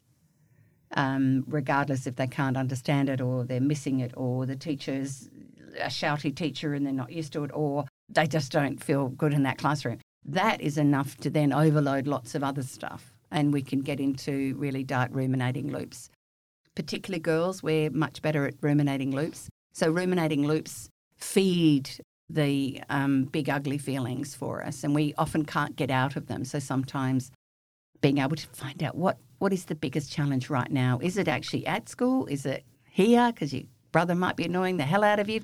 um, 0.94 1.44
regardless 1.46 2.06
if 2.06 2.16
they 2.16 2.26
can't 2.26 2.56
understand 2.56 3.08
it 3.08 3.20
or 3.20 3.44
they're 3.44 3.60
missing 3.60 4.00
it 4.00 4.12
or 4.16 4.46
the 4.46 4.56
teacher's 4.56 5.28
a 5.80 5.86
shouty 5.86 6.34
teacher 6.34 6.74
and 6.74 6.84
they're 6.84 6.92
not 6.92 7.12
used 7.12 7.32
to 7.32 7.44
it 7.44 7.50
or 7.54 7.84
they 8.08 8.26
just 8.26 8.50
don't 8.50 8.82
feel 8.82 9.08
good 9.08 9.32
in 9.32 9.44
that 9.44 9.58
classroom. 9.58 9.98
That 10.24 10.60
is 10.60 10.76
enough 10.76 11.16
to 11.18 11.30
then 11.30 11.52
overload 11.52 12.06
lots 12.06 12.34
of 12.34 12.42
other 12.42 12.62
stuff 12.62 13.14
and 13.30 13.52
we 13.52 13.62
can 13.62 13.80
get 13.80 14.00
into 14.00 14.54
really 14.58 14.82
dark 14.82 15.10
ruminating 15.12 15.70
loops. 15.70 16.10
Particularly 16.74 17.20
girls, 17.20 17.62
we're 17.62 17.90
much 17.90 18.22
better 18.22 18.46
at 18.46 18.54
ruminating 18.60 19.12
loops. 19.12 19.48
So, 19.72 19.90
ruminating 19.90 20.46
loops 20.46 20.88
feed 21.16 21.90
the 22.28 22.82
um, 22.90 23.24
big 23.24 23.48
ugly 23.48 23.78
feelings 23.78 24.34
for 24.34 24.64
us 24.64 24.82
and 24.84 24.94
we 24.94 25.14
often 25.18 25.44
can't 25.44 25.76
get 25.76 25.90
out 25.90 26.16
of 26.16 26.26
them. 26.26 26.44
So, 26.44 26.58
sometimes 26.58 27.30
being 28.00 28.18
able 28.18 28.36
to 28.36 28.46
find 28.48 28.82
out 28.82 28.96
what 28.96 29.18
what 29.40 29.54
is 29.54 29.64
the 29.64 29.74
biggest 29.74 30.12
challenge 30.12 30.50
right 30.50 30.70
now? 30.70 31.00
Is 31.02 31.16
it 31.16 31.26
actually 31.26 31.66
at 31.66 31.88
school? 31.88 32.26
Is 32.26 32.44
it 32.44 32.64
here? 32.84 33.32
Because 33.32 33.52
your 33.52 33.64
brother 33.90 34.14
might 34.14 34.36
be 34.36 34.44
annoying 34.44 34.76
the 34.76 34.84
hell 34.84 35.02
out 35.02 35.18
of 35.18 35.28
you. 35.30 35.40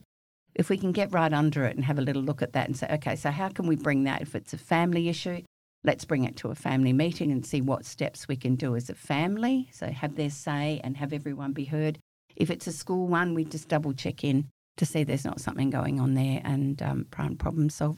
If 0.55 0.69
we 0.69 0.77
can 0.77 0.93
get 0.93 1.13
right 1.13 1.33
under 1.33 1.65
it 1.65 1.77
and 1.77 1.85
have 1.85 1.99
a 1.99 2.03
little 2.03 2.23
look 2.23 2.43
at 2.43 2.53
that 2.53 2.67
and 2.67 2.77
say, 2.77 2.87
okay, 2.93 3.17
so 3.17 3.31
how 3.31 3.49
can 3.49 3.67
we 3.67 3.75
bring 3.75 4.05
that? 4.05 4.21
If 4.21 4.35
it's 4.35 4.53
a 4.53 4.59
family 4.59 5.09
issue, 5.09 5.43
let's 5.83 6.05
bring 6.05 6.25
it 6.25 6.37
to 6.37 6.51
a 6.51 6.55
family 6.55 6.93
meeting 6.93 7.33
and 7.33 7.45
see 7.45 7.63
what 7.63 7.87
steps 7.87 8.29
we 8.29 8.37
can 8.37 8.55
do 8.55 8.77
as 8.77 8.91
a 8.91 8.95
family. 8.95 9.71
So 9.73 9.87
have 9.89 10.17
their 10.17 10.31
say 10.31 10.81
and 10.85 10.99
have 10.99 11.15
everyone 11.15 11.53
be 11.53 11.65
heard. 11.65 11.99
If 12.37 12.51
it's 12.51 12.67
a 12.67 12.73
school 12.73 13.07
one, 13.07 13.33
we 13.33 13.45
just 13.45 13.69
double 13.69 13.95
check 13.95 14.23
in 14.25 14.49
to 14.77 14.85
see 14.85 15.05
there's 15.05 15.25
not 15.25 15.41
something 15.41 15.71
going 15.71 16.01
on 16.01 16.13
there 16.13 16.43
and 16.45 16.83
um, 16.83 17.07
problem 17.11 17.71
solve 17.71 17.97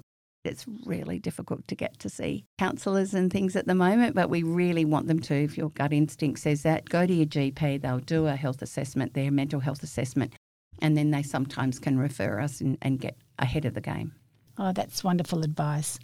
it's 0.48 0.66
really 0.84 1.18
difficult 1.18 1.66
to 1.68 1.76
get 1.76 1.98
to 2.00 2.08
see 2.08 2.44
counsellors 2.58 3.14
and 3.14 3.32
things 3.32 3.54
at 3.54 3.66
the 3.66 3.74
moment, 3.74 4.14
but 4.14 4.30
we 4.30 4.42
really 4.42 4.84
want 4.84 5.06
them 5.06 5.20
to. 5.20 5.34
If 5.34 5.56
your 5.56 5.70
gut 5.70 5.92
instinct 5.92 6.40
says 6.40 6.62
that, 6.62 6.88
go 6.88 7.06
to 7.06 7.14
your 7.14 7.26
GP. 7.26 7.80
They'll 7.80 7.98
do 7.98 8.26
a 8.26 8.34
health 8.34 8.62
assessment, 8.62 9.14
their 9.14 9.30
mental 9.30 9.60
health 9.60 9.82
assessment, 9.82 10.34
and 10.80 10.96
then 10.96 11.10
they 11.10 11.22
sometimes 11.22 11.78
can 11.78 11.98
refer 11.98 12.40
us 12.40 12.60
and, 12.60 12.76
and 12.82 12.98
get 12.98 13.16
ahead 13.38 13.64
of 13.64 13.74
the 13.74 13.80
game. 13.80 14.14
Oh, 14.58 14.72
that's 14.72 15.04
wonderful 15.04 15.44
advice. 15.44 15.98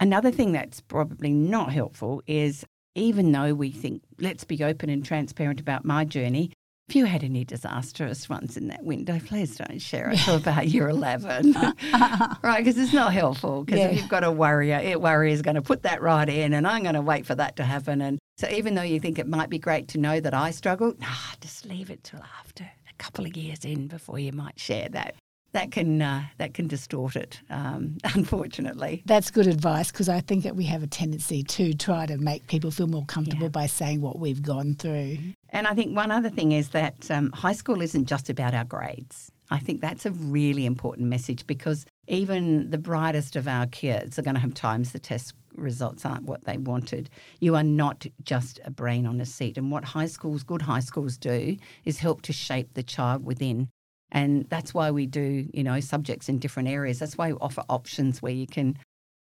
Another 0.00 0.32
thing 0.32 0.52
that's 0.52 0.80
probably 0.80 1.32
not 1.32 1.72
helpful 1.72 2.22
is 2.26 2.64
even 2.94 3.32
though 3.32 3.54
we 3.54 3.70
think, 3.70 4.02
let's 4.20 4.44
be 4.44 4.62
open 4.62 4.88
and 4.88 5.04
transparent 5.04 5.60
about 5.60 5.84
my 5.84 6.04
journey, 6.04 6.52
if 6.88 6.94
you 6.94 7.06
had 7.06 7.24
any 7.24 7.44
disastrous 7.44 8.28
ones 8.28 8.56
in 8.56 8.68
that 8.68 8.84
window, 8.84 9.18
please 9.18 9.56
don't 9.56 9.80
share 9.80 10.10
it 10.10 10.18
till 10.18 10.36
about 10.36 10.68
year 10.68 10.88
11. 10.88 11.52
right, 11.92 12.58
because 12.58 12.76
it's 12.76 12.92
not 12.92 13.12
helpful. 13.12 13.64
Because 13.64 13.80
yeah. 13.80 13.88
if 13.88 13.96
you've 13.96 14.08
got 14.08 14.22
a 14.22 14.30
worrier, 14.30 14.78
it 14.82 15.00
worry 15.00 15.32
is 15.32 15.40
going 15.40 15.54
to 15.54 15.62
put 15.62 15.82
that 15.84 16.02
right 16.02 16.28
in, 16.28 16.52
and 16.52 16.66
I'm 16.66 16.82
going 16.82 16.94
to 16.94 17.00
wait 17.00 17.24
for 17.24 17.34
that 17.34 17.56
to 17.56 17.64
happen. 17.64 18.02
And 18.02 18.18
so, 18.36 18.48
even 18.48 18.74
though 18.74 18.82
you 18.82 19.00
think 19.00 19.18
it 19.18 19.26
might 19.26 19.48
be 19.48 19.58
great 19.58 19.88
to 19.88 19.98
know 19.98 20.20
that 20.20 20.34
I 20.34 20.50
struggled, 20.50 21.00
nah, 21.00 21.06
just 21.40 21.64
leave 21.64 21.90
it 21.90 22.04
till 22.04 22.20
after 22.38 22.64
a 22.64 22.94
couple 22.98 23.24
of 23.24 23.34
years 23.34 23.64
in 23.64 23.88
before 23.88 24.18
you 24.18 24.32
might 24.32 24.60
share 24.60 24.88
that 24.90 25.14
that 25.54 25.70
can 25.70 26.02
uh, 26.02 26.24
that 26.38 26.52
can 26.52 26.66
distort 26.66 27.16
it, 27.16 27.40
um, 27.48 27.96
unfortunately. 28.14 29.02
That's 29.06 29.30
good 29.30 29.46
advice 29.46 29.90
because 29.90 30.08
I 30.08 30.20
think 30.20 30.44
that 30.44 30.56
we 30.56 30.64
have 30.64 30.82
a 30.82 30.86
tendency 30.86 31.42
to 31.44 31.72
try 31.72 32.06
to 32.06 32.18
make 32.18 32.46
people 32.48 32.70
feel 32.70 32.88
more 32.88 33.04
comfortable 33.06 33.44
yeah. 33.44 33.50
by 33.50 33.66
saying 33.66 34.00
what 34.02 34.18
we've 34.18 34.42
gone 34.42 34.74
through. 34.74 35.18
And 35.50 35.66
I 35.66 35.74
think 35.74 35.96
one 35.96 36.10
other 36.10 36.28
thing 36.28 36.52
is 36.52 36.70
that 36.70 37.10
um, 37.10 37.30
high 37.32 37.52
school 37.52 37.80
isn't 37.80 38.06
just 38.06 38.28
about 38.28 38.54
our 38.54 38.64
grades. 38.64 39.30
I 39.50 39.58
think 39.58 39.80
that's 39.80 40.04
a 40.04 40.10
really 40.10 40.66
important 40.66 41.08
message 41.08 41.46
because 41.46 41.86
even 42.08 42.70
the 42.70 42.78
brightest 42.78 43.36
of 43.36 43.46
our 43.46 43.66
kids 43.66 44.18
are 44.18 44.22
going 44.22 44.34
to 44.34 44.40
have 44.40 44.54
times 44.54 44.92
the 44.92 44.98
test 44.98 45.34
results 45.54 46.04
aren't 46.04 46.24
what 46.24 46.44
they 46.44 46.56
wanted. 46.56 47.08
You 47.40 47.54
are 47.54 47.62
not 47.62 48.06
just 48.24 48.58
a 48.64 48.70
brain 48.70 49.06
on 49.06 49.20
a 49.20 49.26
seat. 49.26 49.56
And 49.56 49.70
what 49.70 49.84
high 49.84 50.06
schools, 50.06 50.42
good 50.42 50.62
high 50.62 50.80
schools, 50.80 51.16
do 51.16 51.56
is 51.84 51.98
help 51.98 52.22
to 52.22 52.32
shape 52.32 52.74
the 52.74 52.82
child 52.82 53.24
within. 53.24 53.68
And 54.14 54.48
that's 54.48 54.72
why 54.72 54.92
we 54.92 55.06
do, 55.06 55.48
you 55.52 55.64
know, 55.64 55.80
subjects 55.80 56.28
in 56.28 56.38
different 56.38 56.68
areas. 56.68 57.00
That's 57.00 57.18
why 57.18 57.32
we 57.32 57.38
offer 57.40 57.64
options 57.68 58.22
where 58.22 58.32
you 58.32 58.46
can 58.46 58.78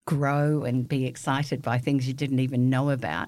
grow 0.05 0.63
and 0.63 0.87
be 0.87 1.05
excited 1.05 1.63
by 1.63 1.79
things 1.79 2.07
you 2.07 2.13
didn't 2.13 2.39
even 2.39 2.69
know 2.69 2.91
about. 2.91 3.27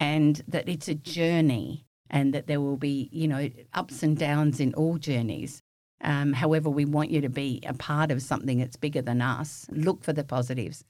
And 0.00 0.42
that 0.48 0.68
it's 0.68 0.88
a 0.88 0.94
journey 0.94 1.84
and 2.10 2.32
that 2.34 2.46
there 2.46 2.60
will 2.60 2.78
be, 2.78 3.10
you 3.12 3.28
know, 3.28 3.50
ups 3.74 4.02
and 4.02 4.16
downs 4.16 4.58
in 4.58 4.72
all 4.74 4.96
journeys. 4.96 5.60
Um, 6.00 6.32
however, 6.32 6.70
we 6.70 6.84
want 6.86 7.10
you 7.10 7.20
to 7.20 7.28
be 7.28 7.60
a 7.66 7.74
part 7.74 8.10
of 8.10 8.22
something 8.22 8.58
that's 8.58 8.76
bigger 8.76 9.02
than 9.02 9.20
us. 9.20 9.66
Look 9.70 10.02
for 10.02 10.14
the 10.14 10.24
positives. 10.24 10.82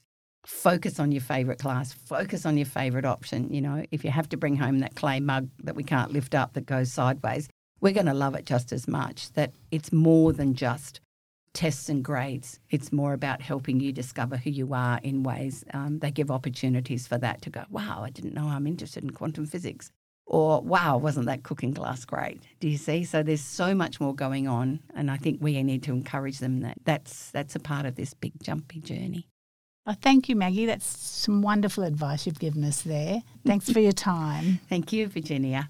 Focus 0.45 0.99
on 0.99 1.11
your 1.11 1.21
favourite 1.21 1.59
class. 1.59 1.91
Focus 1.91 2.45
on 2.45 2.55
your 2.55 2.65
favourite 2.65 3.05
option. 3.05 3.53
You 3.53 3.61
know, 3.61 3.83
if 3.91 4.05
you 4.05 4.11
have 4.11 4.29
to 4.29 4.37
bring 4.37 4.55
home 4.55 4.79
that 4.79 4.95
clay 4.95 5.19
mug 5.19 5.49
that 5.63 5.75
we 5.75 5.83
can't 5.83 6.13
lift 6.13 6.33
up 6.33 6.53
that 6.53 6.65
goes 6.65 6.93
sideways, 6.93 7.49
we're 7.81 7.93
going 7.93 8.05
to 8.07 8.13
love 8.13 8.35
it 8.35 8.45
just 8.45 8.71
as 8.71 8.87
much. 8.87 9.31
That 9.33 9.53
it's 9.71 9.91
more 9.91 10.33
than 10.33 10.55
just 10.55 10.99
tests 11.57 11.89
and 11.89 12.03
grades. 12.03 12.59
It's 12.69 12.91
more 12.91 13.13
about 13.13 13.41
helping 13.41 13.79
you 13.79 13.91
discover 13.91 14.37
who 14.37 14.51
you 14.51 14.75
are 14.75 14.99
in 15.01 15.23
ways 15.23 15.65
um, 15.73 15.97
they 15.99 16.11
give 16.11 16.29
opportunities 16.29 17.07
for 17.07 17.17
that 17.17 17.41
to 17.41 17.49
go, 17.49 17.63
wow, 17.71 18.03
I 18.03 18.11
didn't 18.11 18.35
know 18.35 18.45
I'm 18.45 18.67
interested 18.67 19.03
in 19.03 19.09
quantum 19.09 19.47
physics. 19.47 19.91
Or, 20.27 20.61
wow, 20.61 20.97
wasn't 20.97 21.25
that 21.27 21.43
cooking 21.43 21.73
class 21.73 22.05
great? 22.05 22.43
Do 22.59 22.69
you 22.69 22.77
see? 22.77 23.05
So 23.05 23.23
there's 23.23 23.41
so 23.41 23.73
much 23.73 23.99
more 23.99 24.13
going 24.13 24.47
on. 24.47 24.81
And 24.93 25.09
I 25.09 25.17
think 25.17 25.39
we 25.41 25.63
need 25.63 25.83
to 25.83 25.93
encourage 25.93 26.39
them 26.39 26.59
that 26.59 26.77
that's, 26.83 27.31
that's 27.31 27.55
a 27.55 27.59
part 27.59 27.85
of 27.85 27.95
this 27.95 28.13
big 28.13 28.33
jumpy 28.43 28.79
journey. 28.79 29.27
Oh, 29.87 29.95
thank 29.99 30.27
you, 30.27 30.35
Maggie. 30.35 30.65
That's 30.65 30.85
some 30.85 31.41
wonderful 31.41 31.85
advice 31.85 32.27
you've 32.27 32.39
given 32.39 32.65
us 32.65 32.81
there. 32.81 33.23
Thanks 33.45 33.71
for 33.71 33.79
your 33.79 33.93
time. 33.93 34.59
Thank 34.69 34.91
you, 34.91 35.07
Virginia. 35.07 35.69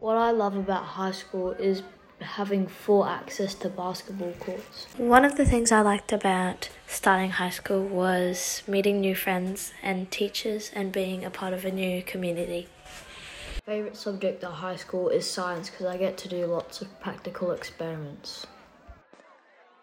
What 0.00 0.16
I 0.16 0.30
love 0.30 0.56
about 0.56 0.82
high 0.82 1.10
school 1.10 1.50
is 1.50 1.82
having 2.20 2.66
full 2.66 3.04
access 3.04 3.54
to 3.56 3.68
basketball 3.68 4.32
courts. 4.40 4.86
One 4.96 5.26
of 5.26 5.36
the 5.36 5.44
things 5.44 5.70
I 5.70 5.82
liked 5.82 6.10
about 6.10 6.70
starting 6.86 7.32
high 7.32 7.50
school 7.50 7.84
was 7.84 8.62
meeting 8.66 9.02
new 9.02 9.14
friends 9.14 9.74
and 9.82 10.10
teachers 10.10 10.70
and 10.74 10.90
being 10.90 11.22
a 11.22 11.28
part 11.28 11.52
of 11.52 11.66
a 11.66 11.70
new 11.70 12.02
community. 12.02 12.66
Favorite 13.66 13.94
subject 13.94 14.42
at 14.42 14.52
high 14.52 14.76
school 14.76 15.10
is 15.10 15.30
science 15.30 15.68
because 15.68 15.84
I 15.84 15.98
get 15.98 16.16
to 16.18 16.28
do 16.28 16.46
lots 16.46 16.80
of 16.80 16.98
practical 17.00 17.50
experiments. 17.50 18.46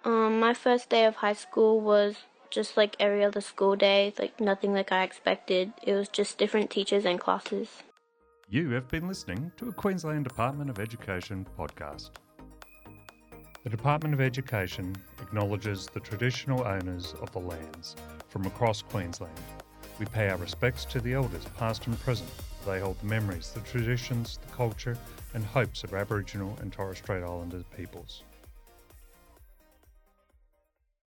Um, 0.03 0.39
my 0.39 0.56
first 0.56 0.89
day 0.89 1.06
of 1.06 1.17
high 1.17 1.34
school 1.34 1.80
was 1.80 2.15
just 2.49 2.75
like 2.75 2.95
every 2.99 3.23
other 3.23 3.41
school 3.41 3.75
day, 3.75 4.13
like 4.17 4.39
nothing 4.39 4.73
like 4.73 4.91
I 4.91 5.03
expected. 5.03 5.73
It 5.84 5.93
was 5.93 6.10
just 6.10 6.39
different 6.39 6.71
teachers 6.71 7.06
and 7.06 7.19
classes. 7.19 7.84
You 8.49 8.69
have 8.69 8.88
been 8.88 9.10
listening 9.10 9.51
to 9.57 9.67
a 9.67 9.73
Queensland 9.73 10.23
Department 10.23 10.69
of 10.69 10.79
Education 10.79 11.45
podcast. 11.60 12.12
The 13.65 13.69
Department 13.69 14.13
of 14.13 14.21
Education 14.21 14.95
acknowledges 15.21 15.88
the 15.88 15.99
traditional 15.99 16.65
owners 16.65 17.13
of 17.21 17.29
the 17.33 17.39
lands 17.39 17.97
from 18.29 18.45
across 18.45 18.81
Queensland. 18.81 19.38
We 19.99 20.05
pay 20.05 20.29
our 20.29 20.38
respects 20.38 20.86
to 20.86 21.01
the 21.01 21.12
elders, 21.12 21.43
past 21.57 21.88
and 21.88 21.99
present. 21.99 22.29
They 22.65 22.79
hold 22.79 22.97
the 23.01 23.07
memories, 23.07 23.51
the 23.51 23.60
traditions, 23.60 24.39
the 24.41 24.55
culture, 24.55 24.97
and 25.33 25.43
hopes 25.43 25.83
of 25.83 25.93
Aboriginal 25.93 26.57
and 26.62 26.71
Torres 26.71 26.99
Strait 26.99 27.23
Islander 27.23 27.65
peoples. 27.75 28.23